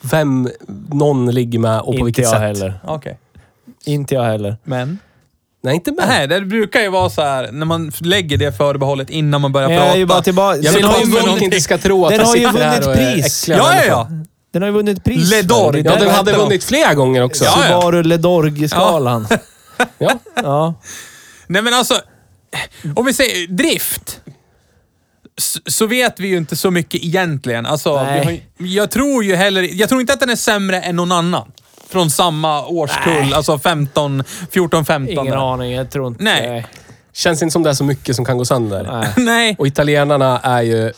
[0.00, 0.48] vem
[0.92, 2.40] någon ligger med och på Inte vilket jag sätt.
[2.40, 2.80] heller.
[2.86, 3.18] Okej.
[3.84, 4.56] Inte jag heller.
[4.64, 4.98] Men?
[5.62, 6.08] Nej, inte med.
[6.08, 9.68] Nej, det brukar ju vara så här när man lägger det förbehållet innan man börjar
[9.68, 9.94] Men jag prata.
[9.94, 10.58] är ju bara tillbaka...
[10.58, 12.70] Jag vill kommer att folk inte ska tro att Den jag har ju sitter här
[12.80, 13.42] vunnit och är pris.
[13.42, 13.90] äckliga Ja, ja, människor.
[13.90, 14.08] ja.
[14.52, 15.30] Den har ju vunnit pris.
[15.30, 15.72] Le d'Or.
[15.72, 17.44] Det är Ja, den hade vunnit flera gånger också.
[17.44, 17.80] Ja, ja.
[17.80, 19.26] Subaru Le Dorg-skalan.
[19.98, 20.18] Ja.
[20.34, 20.74] Ja.
[21.46, 21.94] Nej men alltså,
[22.96, 24.20] om vi säger drift.
[25.66, 27.66] Så vet vi ju inte så mycket egentligen.
[27.66, 29.68] Alltså, har, jag tror ju heller...
[29.72, 31.52] Jag tror inte att den är sämre än någon annan.
[31.88, 33.12] Från samma årskull.
[33.12, 33.32] Nej.
[33.32, 35.12] Alltså 15, 14, 15.
[35.12, 35.52] Ingen där.
[35.52, 35.72] aning.
[35.72, 36.24] Jag tror inte...
[36.24, 36.66] Nej.
[37.12, 38.88] Känns inte som det är så mycket som kan gå sönder.
[38.92, 39.12] Nej.
[39.24, 39.56] Nej.
[39.58, 40.92] Och italienarna är ju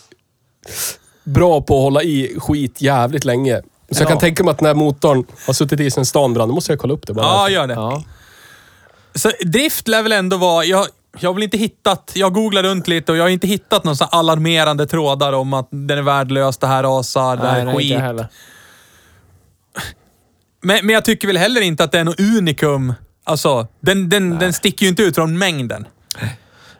[1.25, 3.61] bra på att hålla i skit jävligt länge.
[3.91, 6.55] Så jag kan tänka mig att när motorn har suttit i sen stan brann, då
[6.55, 7.27] måste jag kolla upp det bara.
[7.27, 7.53] Ja, därför.
[7.53, 7.75] gör det.
[7.75, 8.03] Ja.
[9.15, 10.65] Så drift lär väl ändå vara...
[10.65, 10.87] Jag,
[11.19, 12.13] jag har väl inte hittat...
[12.15, 15.99] Jag googlar runt lite och jag har inte hittat här alarmerande trådar om att den
[15.99, 17.91] är värdelös, det här rasar, det här är inte skit.
[17.91, 18.27] jag heller.
[20.63, 22.95] Men, men jag tycker väl heller inte att det är något unikum.
[23.25, 25.87] Alltså, den, den, den sticker ju inte ut från mängden.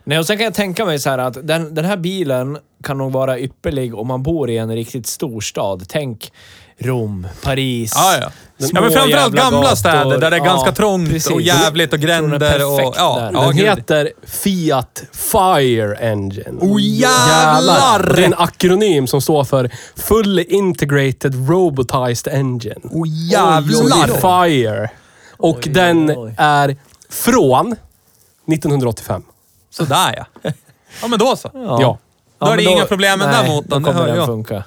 [0.05, 2.99] Nej, och sen kan jag tänka mig så här att den, den här bilen kan
[2.99, 5.85] nog vara ypperlig om man bor i en riktigt stor stad.
[5.89, 6.33] Tänk
[6.81, 7.93] Rom, Paris.
[7.95, 8.31] Ja, ja.
[8.59, 9.77] små ja men framförallt gamla gator.
[9.77, 11.31] städer där det är Ja, ganska trångt precis.
[11.31, 12.81] och jävligt och gränder och...
[12.81, 13.67] Ja, ja, Den gud.
[13.67, 16.59] heter Fiat Fire Engine.
[16.61, 18.13] Oh, jävlar!
[18.17, 22.81] Det är en akronym som står för Fully Integrated Robotized Engine.
[22.83, 24.47] Oh Oj, jävlar!
[24.49, 24.91] Fire.
[25.37, 26.77] Och Oj, den oj, är
[27.11, 27.77] från
[28.53, 29.23] 1985.
[29.71, 30.51] Sådär ja.
[31.03, 31.51] Ja men då så.
[31.55, 31.99] Ja.
[32.39, 34.27] Då är det men inga problem med den motorn, Då det kommer den jag.
[34.27, 34.65] funka.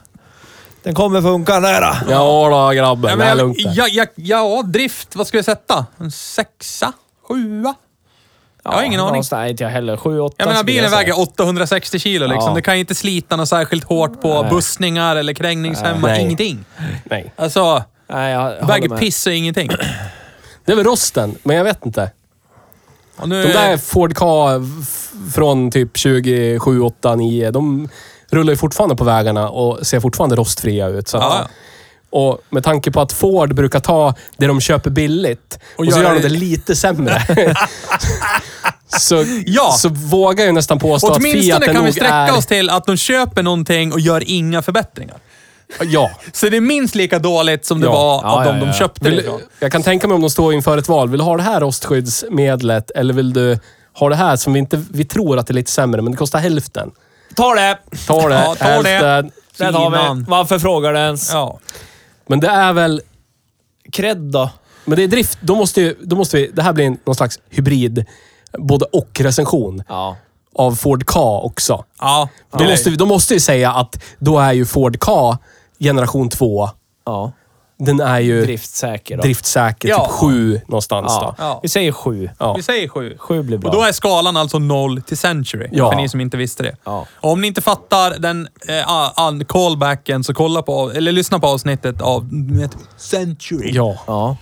[0.83, 1.95] Den kommer funka nära.
[2.09, 5.15] Ja då grabben, Ja, det är men lugnt ja, ja, ja, drift.
[5.15, 5.85] Vad ska jag sätta?
[5.99, 6.93] En sexa?
[7.27, 7.73] Sjua?
[8.63, 9.07] Jag har ingen aning.
[9.11, 9.97] någonstans- Nej, inte jag heller.
[9.97, 12.47] 7 8 Jag menar bilen väger 860 kilo liksom.
[12.49, 12.55] Ja.
[12.55, 14.51] Det kan ju inte slita något särskilt hårt på Nej.
[14.51, 16.09] bussningar eller krängningshämmar.
[16.09, 16.21] Nej.
[16.21, 16.65] Ingenting.
[17.03, 17.33] Nej.
[17.35, 18.99] Alltså, Nej, jag, väger med.
[18.99, 19.69] piss och ingenting.
[20.65, 22.11] Det är väl rosten, men jag vet inte.
[23.25, 24.49] Nu, De där Ford Ka
[25.35, 27.89] från typ 27, 8, 9, de
[28.33, 31.07] rullar ju fortfarande på vägarna och ser fortfarande rostfria ut.
[31.07, 31.47] Så att- Ja.
[32.09, 36.01] Och med tanke på att Ford brukar ta det de köper billigt och, så göra
[36.03, 37.21] gör de det- det lite sämre.
[38.99, 39.71] så, Ja.
[39.71, 42.37] så vågar jag nästan påstå att Åtminstone Fiaten kan vi sträcka är...
[42.37, 45.17] oss till att de köper någonting och gör inga förbättringar.
[45.81, 46.11] Ja.
[46.33, 47.91] Så det är minst lika dåligt som det Ja.
[47.93, 48.73] var av ja, de de ja.
[48.73, 49.41] köpte Vill, ifrån.
[49.59, 51.09] jag kan tänka mig om de står inför ett val.
[51.09, 53.59] Vill du ha det här rostskyddsmedlet eller vill du
[53.99, 54.83] ha det här som vi inte...
[54.91, 56.91] Vi tror att det är lite sämre, men det kostar hälften.
[57.35, 57.77] Ta det!
[58.07, 58.89] Ta det, Ja, ta det.
[58.89, 59.31] hälften.
[59.57, 60.17] Där har Finan.
[60.19, 60.25] vi.
[60.31, 61.33] Varför frågar du ens?
[61.33, 61.59] Ja.
[62.27, 63.01] Men det är väl...
[63.91, 64.49] Cred då?
[64.85, 65.37] Men det är drift.
[65.41, 66.47] Då måste, ju, då måste vi...
[66.53, 68.05] Det här blir en- någon slags hybrid,
[68.57, 70.15] både och-recension Ja.
[70.55, 71.85] av Ford Ka också.
[71.99, 72.29] Ja.
[72.57, 75.37] Då, måste vi, då måste vi säga att då är ju Ford Ka
[75.79, 76.69] generation 2,
[77.05, 77.31] Ja.
[77.79, 79.21] Den är ju Driftsäker då.
[79.23, 80.05] driftsäker, Ja.
[80.05, 81.35] typ 7 någonstans Ja.
[81.37, 81.43] då.
[81.43, 81.59] Ja.
[81.63, 82.29] Vi säger sju.
[82.39, 82.53] Ja.
[82.53, 83.15] Vi säger sju.
[83.19, 83.69] Sju blir bra.
[83.71, 85.69] Och då är skalan alltså 0 till century.
[85.71, 85.91] Ja.
[85.91, 86.75] För ni som inte visste det.
[86.83, 87.05] Ja.
[87.21, 91.47] Och om ni inte fattar den eh, an- callbacken så kolla på, eller lyssna på
[91.47, 92.29] avsnittet av
[92.97, 93.71] century.
[93.73, 93.95] Ja.
[94.07, 94.37] Ja.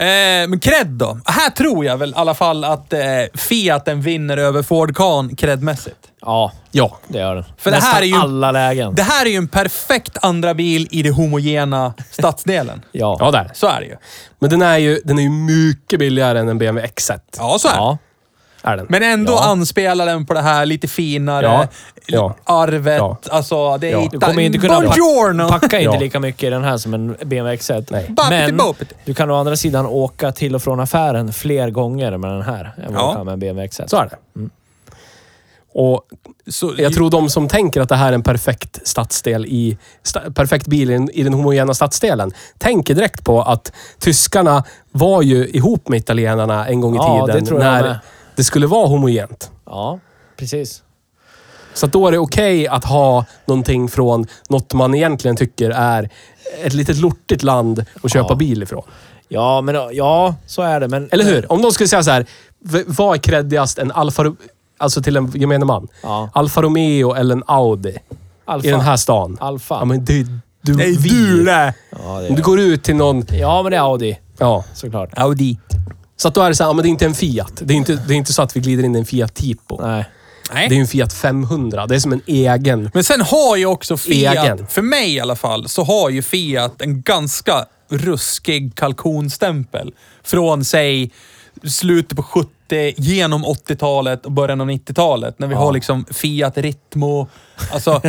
[0.00, 1.18] Eh, men cred då?
[1.24, 3.00] Här tror jag väl i alla fall att eh,
[3.34, 5.96] Fiaten vinner över Ford Kan credmässigt.
[6.20, 6.96] Ja, Ja.
[7.08, 7.44] det gör den.
[7.58, 8.94] För det Nästan här är ju- alla lägen.
[8.94, 12.82] Det här är ju en perfekt andra bil i det homogena stadsdelen.
[12.92, 13.16] Ja.
[13.20, 13.50] Ja, där.
[13.54, 13.96] Så är det ju.
[14.38, 17.20] Men den är ju, den är ju mycket billigare än en BMW X1.
[17.38, 17.78] Ja, så är det.
[17.78, 17.98] Ja.
[18.88, 19.44] Men ändå Ja.
[19.44, 21.66] anspelar den på det här lite finare Ja.
[22.06, 22.34] Ja.
[22.44, 22.98] arvet.
[22.98, 23.16] Ja.
[23.30, 24.08] Alltså, det är Ja.
[24.12, 25.48] Du kommer inte kunna Buongiorno!
[25.48, 26.00] packa inte Ja.
[26.00, 27.86] lika mycket i den här som en BMW X1.
[27.90, 28.06] Nej.
[28.08, 32.30] Bappity Men du kan å andra sidan åka till och från affären fler gånger med
[32.30, 33.08] den här än vad Ja.
[33.10, 33.86] du kan med en BMW X1.
[33.90, 34.04] Så är
[34.34, 34.48] det.
[35.72, 36.02] Och
[36.46, 39.78] Så, jag tror de som tänker att det här är en perfekt stadsdel i...
[40.02, 42.32] Sta, perfekt bil i, den- i den homogena stadsdelen.
[42.58, 47.40] Tänker direkt på att tyskarna var ju ihop med italienarna en gång i Ja, tiden.
[47.44, 47.98] det tror jag när.
[48.40, 49.50] Det skulle vara homogent.
[49.66, 49.98] Ja,
[50.36, 50.82] precis.
[51.74, 56.10] Så att då är det okej att ha någonting från något man egentligen tycker är
[56.64, 58.34] ett litet lortigt land att köpa Ja.
[58.34, 58.82] bil ifrån.
[59.28, 60.88] Ja, men ja, så är det.
[60.88, 61.52] Men, Eller hur?
[61.52, 62.26] Om de skulle säga så här.
[62.64, 63.78] v- Vad är creddigast?
[63.78, 64.24] En Alfa...
[64.24, 64.36] Ro-
[64.78, 65.88] Alltså till en gemene man.
[66.02, 66.30] Ja.
[66.34, 67.96] Alfa Romeo eller en Audi
[68.44, 68.68] Alfa.
[68.68, 69.36] i den här stan.
[69.40, 69.74] Alfa.
[69.74, 70.26] Ja, men du,
[70.62, 71.08] Nej, vi.
[71.08, 71.74] du det!
[71.90, 73.24] Ja, det Om är du går ut till någon...
[73.32, 74.18] ja, men det är Audi.
[74.38, 74.64] Ja.
[74.74, 75.10] Såklart.
[75.18, 75.58] Audi.
[76.20, 77.52] Så att då är det så här, ja, men det är inte en Fiat.
[77.60, 79.82] Det är inte, det är inte så att vi glider in i en Fiat Tipo.
[79.82, 80.04] Nej.
[80.52, 80.68] Nej.
[80.68, 81.86] Det är ju en Fiat 500.
[81.86, 82.90] Det är som en egen...
[82.94, 84.66] Men sen har ju också Fiat, Egen.
[84.66, 89.94] för mig i alla fall, så har ju Fiat en ganska ruskig kalkonstämpel.
[90.22, 91.10] Från, säg,
[91.64, 92.50] slutet på 70,
[92.96, 95.38] genom 80-talet och början av 90-talet.
[95.38, 97.28] När vi har liksom Fiat Ritmo.
[97.72, 98.02] Alltså,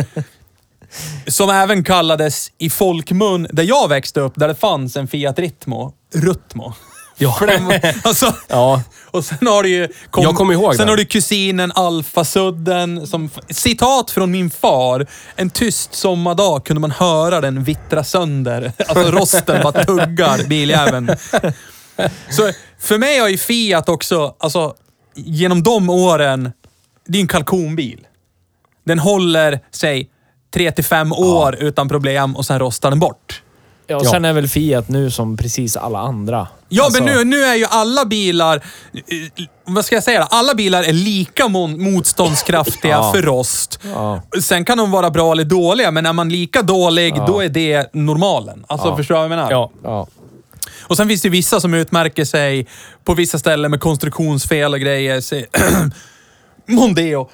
[1.26, 5.92] som även kallades i folkmun, där jag växte upp, där det fanns en Fiat Ritmo,
[6.14, 6.74] Rutmo.
[7.16, 7.38] Ja.
[8.02, 8.82] Alltså, Ja.
[9.10, 9.88] och sen har du ju...
[10.10, 10.88] kom- Jag kommer ihåg Sen den.
[10.88, 13.30] har du kusinen Alfasudden som...
[13.50, 15.06] Citat från min far.
[15.36, 18.72] En tyst sommardag kunde man höra den vittra sönder.
[18.88, 21.10] Alltså rosten bara tuggar biljäveln.
[22.30, 22.50] Så
[22.80, 24.74] för mig har ju Fiat också, alltså
[25.14, 26.52] genom de åren,
[27.06, 28.06] det är en kalkonbil.
[28.84, 30.08] Den håller, säg,
[30.54, 33.42] tre till fem år utan problem och sen rostar den bort.
[33.92, 34.10] Ja, och Ja.
[34.10, 36.48] sen är väl Fiat nu som precis alla andra.
[36.68, 38.56] Ja, Alltså, men nu, nu är ju alla bilar...
[38.56, 40.22] eh, Vad ska jag säga?
[40.30, 43.12] Alla bilar är lika mon- motståndskraftiga Ja.
[43.12, 43.80] för rost.
[43.94, 44.22] Ja.
[44.42, 47.26] Sen kan de vara bra eller dåliga, men är man lika dålig, Ja.
[47.26, 48.64] då är det normalen.
[48.68, 48.96] Alltså, Ja.
[48.96, 49.50] förstår du vad jag menar?
[49.50, 49.70] Ja.
[49.84, 50.06] Ja.
[50.82, 52.66] Och sen finns det vissa som utmärker sig
[53.04, 55.20] på vissa ställen med konstruktionsfel och grejer.
[55.20, 55.46] Se-
[56.68, 57.28] Mondeo.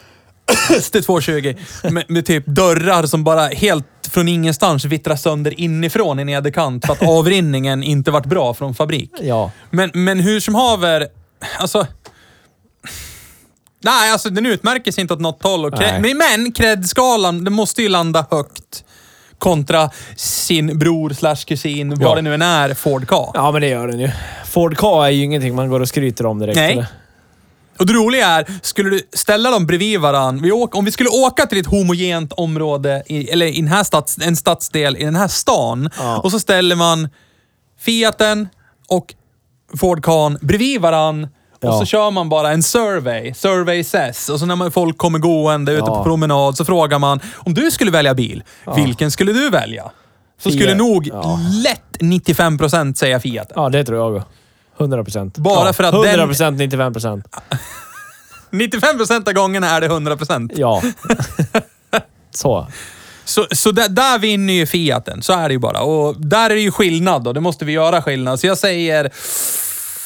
[0.70, 1.56] ST220.
[1.90, 6.92] Med, med typ dörrar som bara helt från ingenstans vittrar sönder inifrån i nederkant för
[6.92, 9.10] att avrinningen inte varit bra från fabrik.
[9.20, 9.50] Ja.
[9.70, 11.06] Men, men hur som haver,
[11.58, 11.86] alltså...
[13.80, 15.70] Nej, alltså den utmärker sig inte åt något håll.
[15.70, 16.00] Nej.
[16.00, 18.84] men men cred-skalan, den måste ju landa högt
[19.38, 22.08] kontra sin bror slash kusin, Ja.
[22.08, 23.30] vad det nu än är, Ford Ka.
[23.34, 24.10] Ja, men det gör den ju.
[24.46, 26.56] Ford Ka är ju ingenting man går och skryter om direkt.
[26.56, 26.72] Nej.
[26.72, 26.86] eller?
[27.78, 31.08] Och det roliga är, skulle du ställa dem bredvid varandra, vi åker, om vi skulle
[31.08, 35.16] åka till ett homogent område, i, eller i den här stads, en stadsdel i den
[35.16, 36.18] här stan, Ja.
[36.18, 37.08] och så ställer man
[37.80, 38.48] Fiaten
[38.88, 39.14] och
[39.78, 41.28] Ford Kan bredvid varandra
[41.62, 41.78] och Ja.
[41.78, 45.72] så kör man bara en survey, survey says, och så när man, folk kommer gående
[45.72, 45.96] ute Ja.
[45.98, 48.42] på promenad så frågar man, om du skulle välja bil,
[48.76, 49.90] vilken skulle du välja?
[50.42, 50.76] Så skulle Fiat.
[50.78, 51.40] nog Ja.
[51.64, 53.52] lätt 95% säga Fiaten.
[53.62, 54.22] Ja, det tror jag.
[54.78, 55.38] 100 procent.
[55.38, 57.26] Bara ja, för att 100 den- procent, 95 procent.
[58.50, 60.52] 95% av gångerna är det 100%.
[60.54, 60.82] Ja.
[62.30, 62.66] Så.
[63.24, 65.80] Så, så där, där vinner ju Fiaten, så är det ju bara.
[65.80, 68.40] Och där är det ju skillnad då, det måste vi göra skillnad.
[68.40, 69.10] Så jag säger...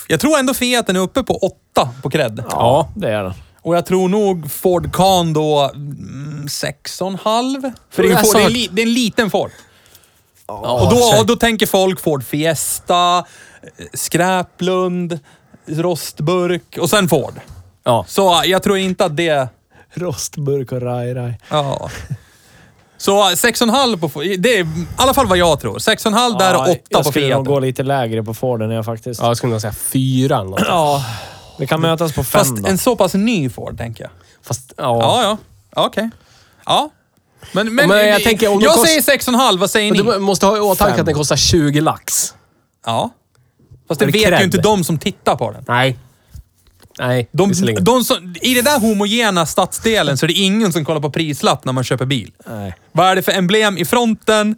[0.08, 2.44] Jag tror ändå Fiaten är uppe på 8 på cred.
[2.50, 3.32] Ja, det är den.
[3.62, 7.72] Och jag tror nog Ford Kan då mm, 6,5.
[7.90, 9.50] För det är, Ford, det, är en li, det är en liten Ford.
[10.46, 13.24] Ja, och då, och då tänker folk Ford Fiesta,
[13.94, 15.20] Skräplund,
[15.66, 17.34] rostburk och sen Ford.
[17.84, 18.04] Ja.
[18.08, 19.48] Så jag tror inte att det...
[19.94, 21.38] Rostburk och raj, raj.
[21.50, 21.90] Ja.
[22.96, 24.22] Så 6,5 på Ford.
[24.38, 25.78] Det är i alla fall vad jag tror.
[25.78, 27.54] 6,5 där och 8 jag på skulle nog Fiat.
[27.54, 29.20] gå lite lägre på Forden jag faktiskt.
[29.20, 30.60] Ja, jag skulle nog säga fyra eller något.
[30.68, 31.04] Ja.
[31.58, 32.68] Det kan mötas på fem Fast då.
[32.68, 34.10] en så pass ny Ford, tänker jag.
[34.42, 35.00] Fast, ja.
[35.00, 35.36] Ja, ja.
[35.76, 36.10] Ja, Okej.
[36.66, 36.90] Ja.
[37.52, 39.58] Men, men, Men jag tänker om jag kost- säger 6,5.
[39.58, 39.98] Vad säger ni?
[40.02, 42.34] du måste ha i åtanke att den kostar 20 lax.
[42.86, 43.10] Ja.
[43.92, 44.38] Fast det vet cred?
[44.38, 45.64] ju inte de som tittar på den.
[45.68, 45.98] Nej.
[46.98, 51.00] Nej, De, de som, I den där homogena stadsdelen så är det ingen som kollar
[51.00, 52.32] på prislapp när man köper bil.
[52.46, 52.74] Nej.
[52.92, 54.56] Vad är det för emblem i fronten?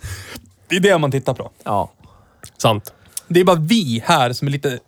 [0.69, 1.51] Det är det man tittar på.
[1.65, 1.93] Ja.
[2.59, 2.93] Sant.
[3.29, 4.79] Det är bara vi här som är lite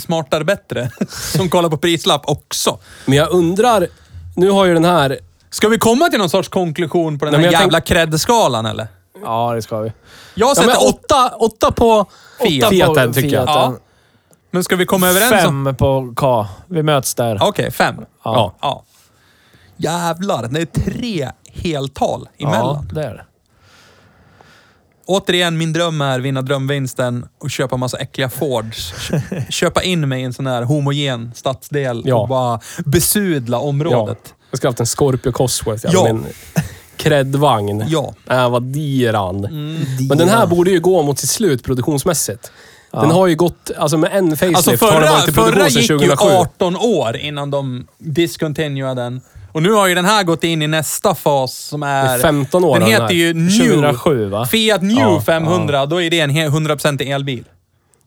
[0.00, 0.90] smartare bättre
[1.36, 2.78] som kollar på prislapp också.
[3.06, 3.86] Men jag undrar...
[4.36, 5.18] Nu har ju den här...
[5.50, 8.86] Ska vi komma till någon sorts konklusion på den Nej, här jävla cred-skalan eller?
[9.22, 9.92] Ja, det ska vi.
[10.34, 12.06] Jag Ja, sätter men åtta, åtta, på
[12.42, 12.70] Fiat.
[12.70, 13.46] Fiaten, tycker jag.
[13.46, 13.72] Fiaten.
[13.72, 13.78] Ja.
[14.54, 15.64] Men ska vi komma överens om...
[15.64, 16.46] Fem på K.
[16.66, 17.38] Vi möts där.
[17.40, 17.94] Okej, fem.
[18.24, 18.54] Ja.
[18.60, 18.84] ja.
[19.76, 22.86] Jävlar, det är tre heltal emellan.
[22.88, 23.24] Ja, det är det.
[25.06, 28.92] Återigen, min dröm är vinna drömvinsten och köpa massa äckliga Fords.
[28.92, 32.16] Kö- Köpa in mig i en sån här homogen stadsdel Ja.
[32.16, 34.34] och bara besudla området.
[34.50, 35.84] Jag ska ha haft en Scorpio Cosworth.
[35.84, 35.90] Ja.
[35.92, 36.08] Ja.
[36.08, 36.26] En
[36.96, 37.84] credvagn.
[37.88, 38.14] Ja.
[38.30, 39.44] Äh, vad diran.
[39.44, 39.76] Mm.
[40.08, 42.52] Men den här borde ju gå mot sitt slut produktionsmässigt.
[43.00, 45.44] Den har ju gått, alltså med en facelift Alltså har den förra, varit i förra
[45.44, 46.34] produktion sedan gick ju 2007.
[46.34, 49.20] 18 år innan de discontinuade den.
[49.52, 52.04] Och nu har ju den här gått in i nästa fas som är...
[52.04, 53.12] Det är 15 år Den den heter här.
[53.12, 53.58] ju New...
[53.58, 54.46] 2007 va?
[54.46, 57.44] Fiat New Ja, 500, då är det en he- 100% elbil.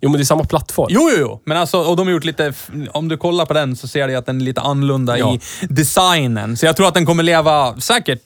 [0.01, 0.87] Jo, men det är samma plattform.
[0.89, 1.41] Jo, jo, jo.
[1.45, 2.53] Men alltså, och de har gjort lite...
[2.91, 5.33] Om du kollar på den så ser du att den är lite annorlunda Ja.
[5.33, 6.57] i designen.
[6.57, 8.21] Så jag tror att den kommer leva säkert...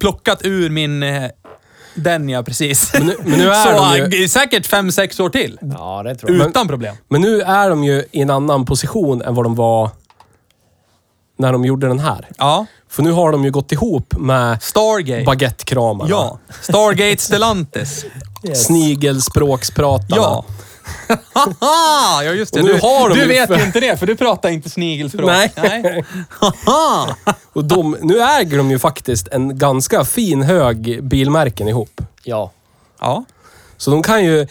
[0.00, 1.02] Plockat ur min...
[1.94, 2.92] Den ja, precis.
[2.94, 5.58] Men nu- men nu är så, de ju- säkert fem sex år till.
[5.78, 6.48] Ja, det tror jag.
[6.48, 6.96] Utan problem.
[7.08, 9.90] Men nu är de ju i en annan position än vad de var
[11.38, 12.28] när de gjorde den här.
[12.38, 12.66] Ja.
[12.88, 15.24] För nu har de ju gått ihop med Stargate.
[15.24, 16.10] baguettekramarna.
[16.10, 16.38] Ja.
[16.62, 18.04] Stargate Stellantis.
[18.54, 20.22] Snigelspråkspratarna.
[20.22, 20.44] Ja.
[21.60, 22.60] Ja, just det.
[22.60, 22.72] Och nu
[23.14, 25.26] Du, du vet ju inte det, för du pratar inte snigelspråk.
[25.26, 25.52] Nej.
[25.56, 26.04] Nej.
[26.28, 27.16] Haha!
[27.52, 32.00] Och de, nu äger de ju faktiskt en ganska fin hög bilmärken ihop.
[32.22, 32.50] Ja.
[33.00, 33.24] Ja.
[33.76, 34.46] Så de kan ju,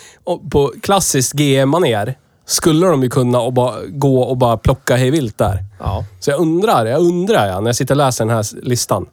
[0.52, 2.16] på klassiskt GM-manér,
[2.46, 5.66] skulle de ju kunna och bara gå och bara plocka hej vilt där.
[5.80, 6.06] Ja.
[6.20, 9.06] Så jag undrar, jag undrar ja, när jag sitter och läser den här listan.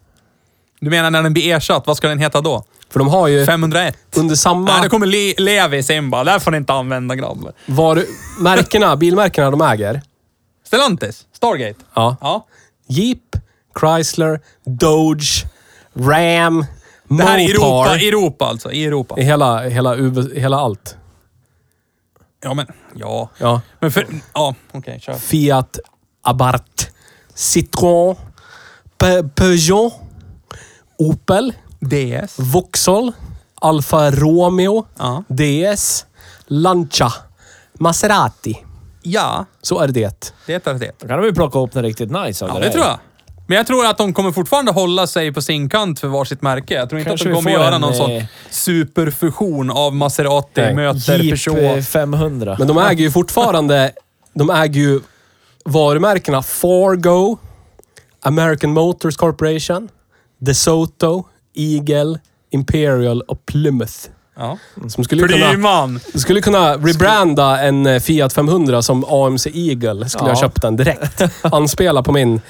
[0.80, 2.64] Du menar när den blir ersatt, vad ska den heta då?
[2.90, 3.96] För de har ju 501?
[4.16, 4.72] under samma...
[4.72, 7.52] Nej, då kommer Le Levi sen bara, där får ni inte använda grabbar.
[7.66, 8.04] Var,
[8.40, 10.02] märkena, bilmärkena de äger.
[10.66, 11.26] Stellantis?
[11.32, 11.80] Stargate?
[11.94, 12.16] Ja.
[12.20, 12.46] Ja.
[12.86, 13.36] Jeep,
[13.80, 15.46] Chrysler, Doge,
[15.94, 16.66] Ram,
[17.08, 17.86] Det här är Mopar.
[17.86, 18.72] Europa, Europa alltså.
[18.72, 19.14] I Europa.
[19.20, 20.96] I hela, hela, UV hela allt.
[22.42, 22.66] Ja, men...
[22.94, 23.28] Ja.
[23.38, 23.60] Ja.
[23.80, 24.06] Men för...
[24.34, 25.14] Ja, okej, kör.
[25.14, 25.78] Fiat,
[26.22, 26.86] Abarth,
[27.34, 28.16] Citroën,
[28.98, 29.92] Pe Peugeot,
[30.98, 32.38] Opel, DS?
[32.38, 33.12] Vauxhall,
[33.60, 35.24] Alfa Romeo, Ja.
[35.28, 36.06] DS,
[36.46, 37.12] Lancia,
[37.78, 38.64] Maserati.
[39.02, 39.92] Ja, Så är det.
[40.46, 40.92] det är det.
[41.00, 42.70] Då kan de ju plocka upp något riktigt nice av Ja, det där.
[42.72, 42.98] tror jag.
[43.46, 46.74] Men jag tror att de kommer fortfarande hålla sig på sin kant för varsitt märke.
[46.74, 49.94] Jag tror inte Kanske att de kommer får göra en, någon sån eh, superfusion av
[49.94, 50.74] Maserati Nej.
[50.74, 51.76] möter Jeep Peugeot.
[51.76, 52.56] eh, 500.
[52.58, 53.92] Men de äger ju fortfarande...
[54.34, 55.00] De äger ju
[55.64, 57.38] varumärkena Fargo,
[58.22, 59.88] American Motors Corporation,
[60.38, 61.24] DeSoto,
[61.54, 62.18] Eagle,
[62.50, 63.94] Imperial och Plymouth.
[64.36, 64.58] Ja.
[64.88, 66.00] Som skulle kunna, Plyman!
[66.14, 70.08] skulle kunna rebranda en eh, Fiat 500 som AMC Eagle.
[70.08, 70.30] Skulle Ja.
[70.30, 71.22] jag köpt den direkt.
[71.42, 72.40] Anspela på min,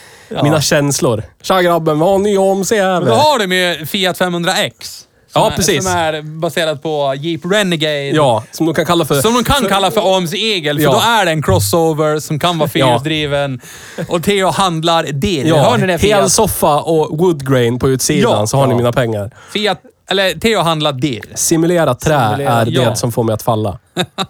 [0.43, 1.23] mina känslor.
[1.43, 3.01] Tja grabben, vad har en ny AMC här?
[3.01, 5.05] då har de ju Fiat 500X.
[5.33, 5.85] Som Ja, är, precis.
[5.85, 8.09] Som är baserat på Jeep Renegade.
[8.09, 9.21] Ja, som de kan kalla för...
[9.21, 10.93] Som de kan kalla för AMC Eagle, för Ja.
[10.93, 13.61] då är det en crossover som kan vara fyrhjulsdriven.
[14.09, 15.43] Och Theo handlar det.
[15.47, 16.21] Ja, Hör ni det Fiat?
[16.21, 18.47] helsoffa och woodgrain på utsidan Ja.
[18.47, 18.77] så har ni Ja.
[18.77, 19.31] mina pengar.
[19.53, 21.23] Fiat eller Theo handlar dir.
[21.35, 22.91] Simulerat trä Simulerat, är ja.
[22.91, 23.79] det som får mig att falla.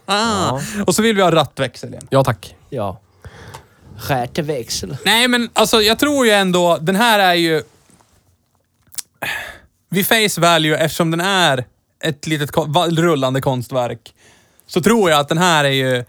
[0.06, 0.60] Ja.
[0.86, 2.06] Och så vill vi ha rattväxel igen.
[2.10, 2.54] Ja, tack.
[2.70, 3.00] ja.
[3.98, 4.96] Skärteväxel.
[5.04, 7.62] Nej, men alltså jag tror ju ändå, den här är ju...
[9.90, 11.64] Vid face value, eftersom den är
[12.04, 12.50] ett litet
[12.98, 14.14] rullande konstverk,
[14.66, 16.04] så tror jag att den här är ju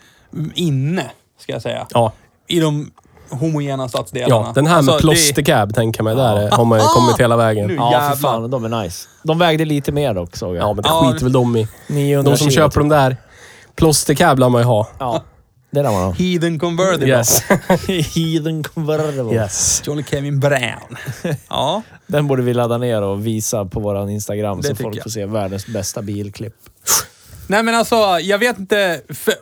[0.55, 1.05] inne,
[1.39, 1.88] ska jag säga.
[1.89, 2.11] Ja,
[2.47, 2.91] I de
[3.29, 4.45] homogena stadsdelarna.
[4.47, 6.15] ja den här Alltså, med det- plåstercab tänker jag mig.
[6.15, 7.67] Där har man ju kommit hela vägen.
[7.67, 7.75] Nu.
[7.75, 8.49] Ja, för fan.
[8.51, 9.07] De är nice.
[9.23, 10.63] De vägde lite mer dock såg jag.
[10.69, 11.67] Ja, men det Ja, skiter väl de i.
[11.88, 13.17] 900 De som kilo, köper de där
[13.75, 14.88] plåstercab lär man ju ha.
[14.99, 15.23] Ja,
[15.72, 16.13] det där var de.
[16.13, 17.07] Heathen convertible.
[17.07, 17.41] Yes.
[18.15, 19.34] Heathen convertible.
[19.36, 19.82] yes.
[19.86, 20.97] Johnny Kevin Brown.
[21.49, 21.82] Ja.
[22.07, 25.03] Den borde vi ladda ner och visa på våran Instagram Det så folk jag.
[25.03, 26.55] får se världens bästa bilklipp.
[27.47, 29.01] Nej men alltså, jag vet inte.
[29.09, 29.34] För,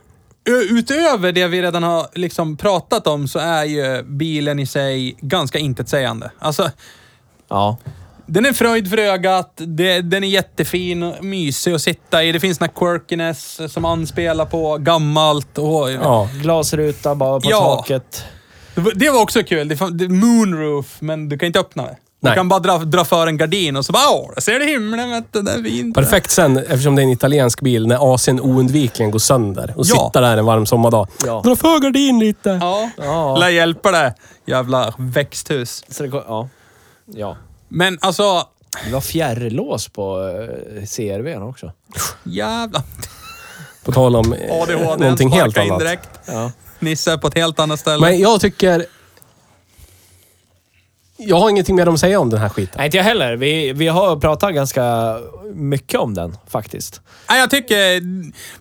[0.71, 5.57] utöver det vi redan har liksom pratat om så är ju bilen i sig ganska
[5.59, 6.31] intetsägande.
[6.39, 6.71] Alltså,
[7.49, 7.77] Ja.
[8.29, 12.31] Den är fröjd för ögat, det, den är jättefin och mysig att sitta i.
[12.31, 15.91] Det finns den här quirkiness som anspelar på gammalt och...
[15.91, 16.29] Ja.
[16.41, 17.75] Glasruta bara på Ja.
[17.75, 18.23] taket.
[18.95, 19.67] Det var- också kul.
[19.67, 21.97] Det är moonroof, men du kan inte öppna det.
[22.21, 24.65] Du kan bara dra, dra för en gardin och så bara åh, där ser du
[24.65, 25.95] himlen vet du, det är fint.
[25.95, 29.95] Perfekt sen, eftersom det är en italiensk bil, när AC'n oundvikligen går sönder och Ja.
[30.07, 31.07] sitta där en varm sommardag.
[31.25, 31.41] Ja.
[31.45, 32.49] Dra för gardin lite.
[32.61, 33.37] Ja, Ja.
[33.37, 34.13] lär hjälpa det.
[34.45, 35.83] Jävla växthus.
[35.89, 36.49] Så det, ja.
[37.15, 37.37] ja.
[37.69, 38.47] Men alltså,
[38.85, 41.71] Det var fjärrlås på uh, CRVn också.
[42.23, 42.83] jävla...
[43.83, 45.79] På tal om eh, ADHD, någonting helt in annat.
[45.79, 46.09] direkt.
[46.25, 46.51] Ja.
[46.79, 48.01] Nisse på ett helt annat ställe.
[48.01, 48.85] Men jag tycker...
[51.17, 52.73] Jag har ingenting mer att säga om den här skiten.
[52.77, 53.35] Nej, inte jag heller.
[53.35, 55.17] Vi, vi har pratat ganska
[55.53, 57.01] mycket om den faktiskt.
[57.29, 57.99] Nej, jag tycker...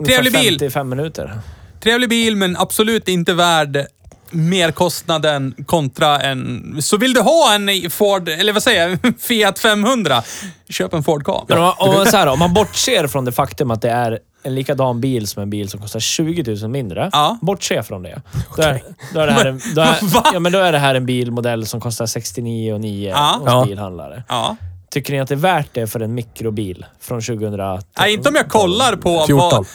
[0.05, 0.59] Trevlig bil.
[0.59, 1.41] 55 minuter.
[1.81, 3.87] Trevlig bil, men absolut inte värd
[4.31, 6.77] merkostnaden kontra en...
[6.83, 10.23] Så vill du ha en Ford, eller vad säger jag, Fiat 500,
[10.69, 11.45] köp en Ford Ka.
[11.49, 14.55] Men om, om, så här, om man bortser från det faktum att det är en
[14.55, 17.11] likadan bil som en bil som kostar 20 000 mindre.
[17.13, 17.39] Ja.
[17.43, 18.23] Bortse från det.
[18.57, 18.83] Då är,
[19.15, 20.31] då, är det här en, då, är, Va?
[20.33, 23.41] ja, men då är det här en bilmodell som kostar 69 och 9 Ja.
[23.59, 24.23] hos bilhandlare.
[24.29, 24.57] Ja.
[24.91, 27.83] Tycker ni att det är värt det för en mikrobil från 2014?
[27.99, 29.25] Nej, inte om jag kollar på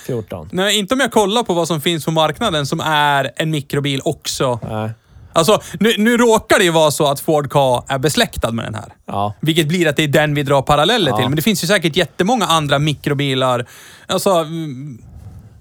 [0.06, 0.38] 14.
[0.40, 0.54] vad...
[0.54, 4.02] Nej, inte om jag kollar på vad som finns på marknaden som är en mikrobil
[4.06, 4.60] också.
[4.70, 4.90] Nej.
[5.36, 8.76] Alltså, nu, nu råkar det ju vara så att Ford Ka är besläktad med den
[8.76, 8.94] här.
[9.06, 9.34] Ja.
[9.42, 11.18] Vilket blir att det är den vi drar paralleller Ja.
[11.18, 11.26] till.
[11.30, 13.66] Men det finns ju säkert jättemånga andra mikrobilar.
[14.08, 14.98] Alltså, mm,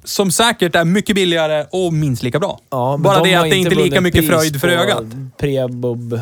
[0.05, 2.59] som säkert är mycket billigare och minst lika bra.
[2.71, 5.05] Ja, Bara de det att det inte är lika mycket fröjd för ögat.
[5.39, 6.21] Prebub.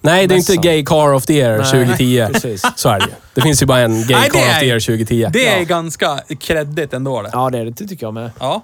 [0.00, 0.56] Nej, det är inte.
[0.56, 2.26] Gay Car of the Year Nej, 2010.
[2.32, 2.62] precis.
[2.76, 3.06] Så är det.
[3.34, 5.28] Det finns ju bara en Gay Nej, Car of är- the Year 2010.
[5.32, 5.64] Det är Ja.
[5.64, 7.30] ganska kreddigt ändå det.
[7.32, 8.30] Ja, det, är det det tycker jag med.
[8.38, 8.62] Ja.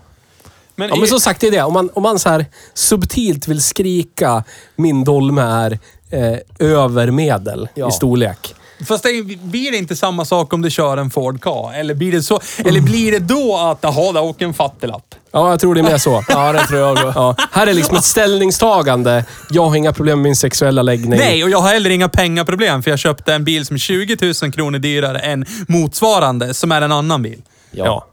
[0.79, 1.63] Men, Ja, men som sagt, det är det.
[1.63, 4.45] Om man, om man så här subtilt vill skrika
[4.77, 5.79] min dolme är
[6.11, 7.89] eh, över medel Ja.
[7.89, 8.55] i storlek.
[8.85, 11.73] Fast det är- blir det inte samma sak om du kör en Ford Ka?
[11.75, 15.15] Eller blir det, så, eller blir det då att, jaha, där åker en fattiglapp?
[15.33, 16.25] Ja, jag tror det är mer så.
[16.29, 16.99] Ja, det tror jag.
[16.99, 19.25] Ja, här är liksom ett ställningstagande.
[19.51, 21.19] Jag har inga problem med min sexuella läggning.
[21.19, 24.33] Nej, och jag har heller inga pengaproblem för jag köpte en bil som är 20
[24.43, 27.43] 000 kronor dyrare än motsvarande, som är en annan bil.
[27.71, 28.07] Ja.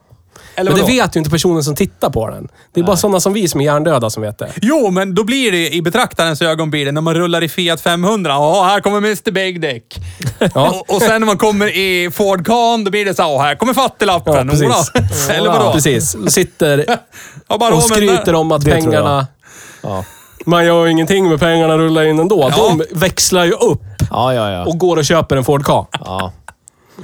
[0.55, 0.93] Eller Men det vadå?
[0.93, 2.47] vet ju inte personen som tittar på den.
[2.73, 4.49] Det är bara sådana som vi som är hjärndöda som vet det.
[4.61, 7.81] Jo, men då blir det i betraktarens ögon blir det när man rullar i Fiat
[7.81, 8.31] 500.
[8.31, 9.95] Ja, här kommer Mr Big Dick.
[10.55, 10.69] Ja.
[10.69, 13.55] Och, och sen när man kommer i Ford Kan, då blir det så här, här
[13.55, 14.33] kommer fattiglappen.
[14.35, 14.65] Ja, precis.
[14.65, 14.75] Ola.
[15.33, 15.71] Eller vadå?
[15.73, 16.15] Precis.
[16.27, 16.85] Sitter
[17.47, 17.87] Ja, bara och där.
[17.95, 19.27] skryter om att Det pengarna...
[19.81, 20.03] Ja.
[20.45, 22.51] Man gör ju ingenting med pengarna rullar in ändå.
[22.57, 22.67] Ja.
[22.77, 23.81] De växlar ju upp
[24.11, 24.65] Ja, ja, ja.
[24.65, 25.87] och går och köper en Ford Ka.
[26.05, 26.31] ja.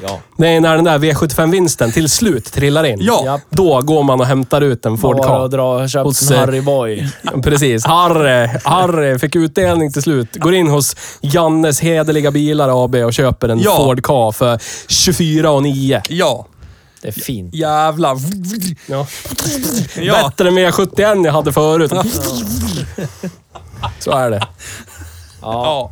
[0.03, 0.45] Ja.
[0.45, 2.97] Är när den där V75-vinsten till slut trillar in.
[3.01, 3.39] Ja.
[3.49, 5.47] Då går man och hämtar ut en Ford Bara Ka.
[5.47, 7.09] dra och köpa Hos, en eh, Harry Boy.
[7.43, 7.85] Precis.
[7.85, 10.35] Harry, Harry fick utdelning till slut.
[10.35, 13.77] Går in hos Jannes Hederliga Bilar AB och köper en Ja.
[13.77, 16.01] Ford Ka för 24 och 9.
[16.09, 16.45] Ja.
[17.01, 17.53] Det är fint.
[17.53, 18.17] Jävlar.
[18.87, 19.07] Ja.
[20.01, 20.29] Ja.
[20.29, 21.91] Bättre med 71 jag hade förut.
[23.99, 24.37] Så är det.
[24.37, 24.47] Ja.
[25.41, 25.91] ja.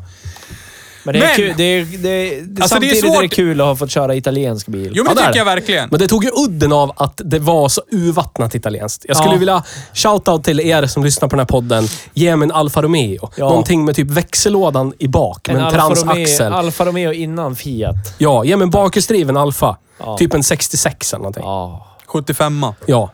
[1.07, 3.27] Men det är, Men- kul, det är, det är, det är samtidigt är, svårt- det
[3.27, 4.91] kul att ha fått köra italiensk bil.
[4.95, 5.37] Jo, men Ja, det det är tycker det.
[5.37, 5.89] jag verkligen.
[5.89, 9.05] Men det tog ju udden av att det var så urvattnat italienskt.
[9.07, 9.39] Jag skulle Ja.
[9.39, 11.87] vilja shout-out till er som lyssnar på den här podden.
[12.13, 13.29] Ge mig en Alfa Romeo.
[13.37, 13.49] Ja.
[13.49, 16.45] Någonting med typ växellådan i bak, med en Alfa transaxel.
[16.45, 17.95] Romeo, Alfa Romeo innan Fiat.
[18.17, 19.77] Ja, ge mig en bakhjulsdriven Alfa.
[19.99, 20.17] Ja.
[20.17, 21.43] Typ en 66 eller någonting.
[21.43, 23.11] Ja, 75 Ja.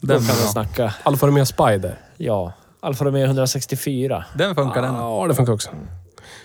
[0.00, 0.94] Den, kan vi snacka.
[1.02, 1.98] Alfa Romeo Spider.
[2.16, 2.52] Ja.
[2.82, 4.24] Alfa Romeo 164.
[4.34, 4.94] den funkar den.
[4.94, 5.68] Ja, det funkar också.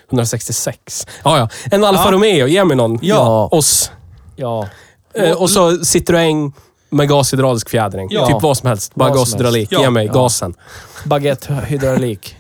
[0.10, 1.08] 166.
[1.24, 1.50] Ja, ja.
[1.72, 2.12] En Alfa Ja.
[2.12, 2.48] Romeo.
[2.48, 3.00] Ge mig någon.
[3.02, 3.48] Ja.
[3.52, 3.92] Oss.
[4.36, 4.68] Ja.
[5.14, 6.52] Eh, och så Citroën
[6.90, 8.08] med gashydraulisk fjädring.
[8.12, 8.28] Ja.
[8.28, 8.96] Typ vad som helst.
[8.96, 9.62] Bara Vad som gashydraulik.
[9.62, 9.72] helst.
[9.72, 9.82] Ja.
[9.82, 10.14] Ge mig Ja.
[10.14, 10.54] gasen.
[11.06, 12.36] Baguette hydraulik.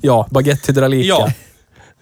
[0.00, 1.06] Ja, baguette-hydraulik.
[1.06, 1.32] Ja.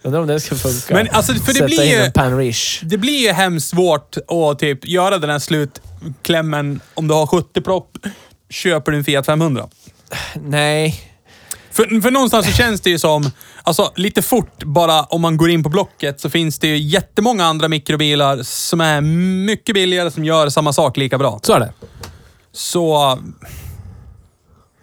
[0.03, 0.93] Undrar om det ska funka.
[0.93, 1.95] Men alltså, för det Sätta blir in ju...
[1.97, 2.85] en pan riche.
[2.85, 6.79] Det blir ju hemskt svårt att typ göra den här slutklämmen.
[6.93, 7.97] Om du har 70 plopp,
[8.49, 9.67] köper du en Fiat 500.
[10.35, 11.01] Nej.
[11.71, 13.31] För, för någonstans så känns det ju som,
[13.63, 17.45] alltså lite fort bara om man går in på Blocket så finns det ju jättemånga
[17.45, 19.01] andra mikrobilar som är
[19.45, 21.39] mycket billigare, som gör samma sak lika bra.
[21.43, 21.73] Så är det.
[22.51, 23.19] Så...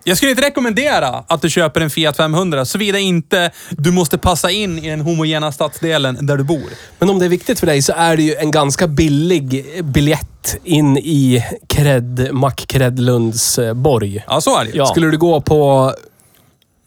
[0.08, 4.50] Jag skulle inte rekommendera att du köper en Fiat 500, såvida inte du måste passa
[4.50, 6.70] in i den homogena stadsdelen där du bor.
[6.98, 10.56] Men om det är viktigt för dig så är det ju en ganska billig biljett
[10.64, 14.24] in i Cred, Mack-Credlunds eh, borg.
[14.28, 14.76] Ja, så är det ju.
[14.76, 14.86] Ja.
[14.86, 15.92] Skulle du gå på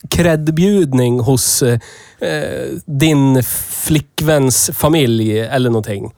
[0.08, 1.80] kreddbjudning hos eh,
[2.20, 6.14] eh, din flickväns familj eller någonting.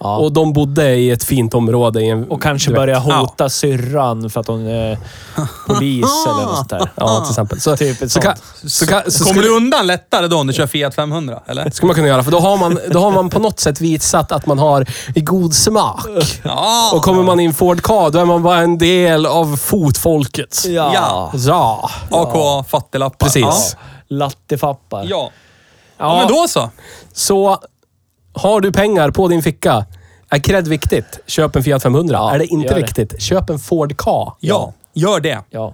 [0.00, 0.16] Ja.
[0.16, 2.02] Och de bodde i ett fint område.
[2.02, 4.98] I en, Och kanske börja hota syrran för att hon är
[5.66, 6.90] polis eller något sånt där.
[6.94, 7.60] Ja, till exempel.
[7.60, 8.72] Så, Typ ett så, kan, sånt.
[8.72, 11.40] så, kan, så Kommer du undan lättare då om du kör Fiat 500?
[11.46, 11.70] Eller?
[11.70, 12.22] skulle man kunna göra.
[12.22, 15.54] För då har, man, då har man på något sätt visat att man har god
[15.54, 16.06] smak.
[16.42, 16.90] Ja.
[16.94, 20.64] Och kommer man in Ford Ka, då är man bara en del av fotfolket.
[20.66, 20.92] Ja.
[20.94, 21.32] Ja.
[21.34, 23.26] Ja, AK fattiglappar.
[23.26, 23.76] precis.
[24.08, 25.04] Lattefappar.
[25.08, 25.30] Ja.
[25.98, 26.16] ja.
[26.16, 26.70] men då så.
[27.12, 27.58] Så
[28.32, 29.86] har du pengar på din ficka,
[30.28, 31.20] är cred viktigt?
[31.26, 32.16] Köp en Fiat 500.
[32.16, 32.80] Ja, är det inte det.
[32.80, 33.22] viktigt?
[33.22, 34.36] Köp en Ford Ka.
[34.40, 35.38] Ja, gör det.
[35.50, 35.72] Ja.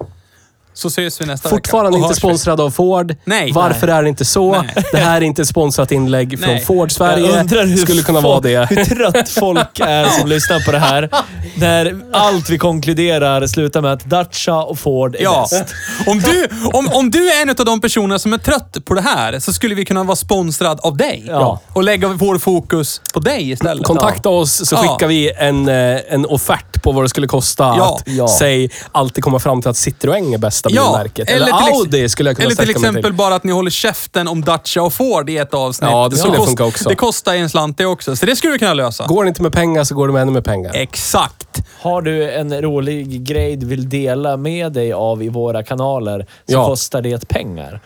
[0.76, 1.98] Så ses vi nästa Fortfarande vecka.
[1.98, 2.18] Inte vi.
[2.20, 3.14] sponsrad av Ford.
[3.24, 3.52] Nej.
[3.52, 4.52] Varför är det inte så?
[4.52, 4.74] Nej.
[4.92, 6.64] Det här är inte ett sponsrat inlägg från Nej.
[6.64, 7.76] Ford Sverige.
[7.78, 8.66] Skulle kunna vara det.
[8.70, 11.10] Hur trött folk är som lyssnar på det här.
[11.54, 15.46] När allt vi konkluderar slutar med att Dacia och Ford är Ja.
[15.50, 15.64] bäst.
[16.06, 19.00] Om du, om, om du är en av de personer som är trött på det
[19.00, 21.24] här så skulle vi kunna vara sponsrad av dig.
[21.28, 21.60] Ja.
[21.72, 23.84] Och lägga vår fokus på dig istället.
[23.86, 24.78] Kontakta oss så Ja.
[24.78, 27.96] skickar vi en, eh, en offert på vad det skulle kosta Ja.
[27.96, 28.28] att, Ja.
[28.28, 31.30] säg, alltid komma fram till att Citroën är bästa bilmärket.
[31.30, 34.28] Eller, till ex- Audi skulle jag kunna Eller till exempel bara att ni håller käften
[34.28, 35.90] om Dacia och Ford i ett avsnitt.
[35.90, 36.88] Ja, det skulle kost- funka också.
[36.88, 39.06] Det kostar en slant det också, så det skulle vi kunna lösa.
[39.06, 40.72] Går det inte med pengar så går det med ännu mer pengar.
[40.74, 41.62] Exakt.
[41.80, 46.26] Har du en rolig grej du vill dela med dig av i våra kanaler så
[46.54, 46.66] Ja.
[46.66, 47.80] kostar det pengar.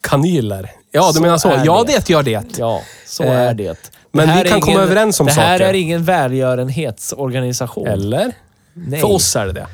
[0.00, 0.70] Kanyler.
[0.92, 1.48] Ja, du Så menar så.
[1.48, 1.92] är Ja, det.
[2.06, 2.42] det gör det.
[2.58, 3.90] Ja, så Eh, är det.
[4.12, 5.70] men vi kan komma överens om Det här saker.
[5.70, 7.86] är ingen välgörenhetsorganisation.
[7.86, 8.32] Eller?
[8.74, 9.00] Nej.
[9.00, 9.66] För oss är det det.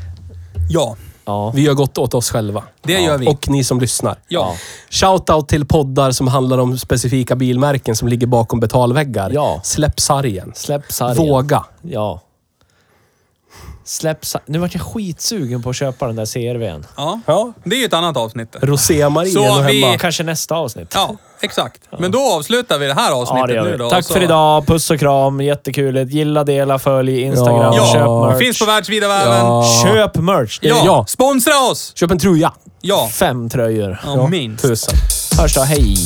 [0.71, 1.51] Ja, Ja.
[1.51, 2.63] Vi gör gott åt oss själva.
[2.83, 3.27] det gör vi.
[3.27, 4.17] Och ni som lyssnar.
[4.29, 4.55] ja.
[4.91, 9.31] Shoutout till poddar som handlar om specifika bilmärken som ligger bakom betalväggar.
[9.35, 9.61] Ja.
[9.65, 10.53] Släpp sargen.
[10.55, 11.17] Släpp sargen.
[11.17, 11.65] Våga.
[11.83, 12.21] Ja.
[13.87, 16.87] Släpp sa- Nu vart jag skitsugen på att köpa den där CRVn.
[16.97, 17.21] ja.
[17.27, 17.53] Ja.
[17.65, 18.57] Det är ju ett annat avsnitt.
[18.63, 19.99] Rosémarin Så och vi- hemma.
[19.99, 20.93] Kanske nästa avsnitt.
[20.95, 21.83] Ja, exakt.
[21.99, 23.77] Men då avslutar vi det här Ja, avsnittet det gör nu vi.
[23.77, 23.91] då.
[23.91, 24.67] Tack så- för idag.
[24.67, 25.41] Puss och kram.
[25.41, 25.97] Jättekul.
[26.09, 27.75] Gilla, dela, följ Instagram.
[27.77, 27.87] Ja.
[27.93, 28.39] Köp Ja, merch.
[28.39, 29.07] finns på världsvida.
[29.07, 29.65] Ja.
[29.85, 30.59] Köp merch.
[30.63, 30.83] Det är Ja.
[30.85, 31.05] Ja.
[31.09, 31.93] sponsra oss!
[31.95, 32.53] Köp en truja.
[32.81, 33.09] Ja.
[33.13, 34.01] fem tröjor.
[34.05, 34.63] ja, minst.
[34.65, 34.95] Tusen.
[35.39, 35.61] Hörs då.
[35.61, 35.97] Hej!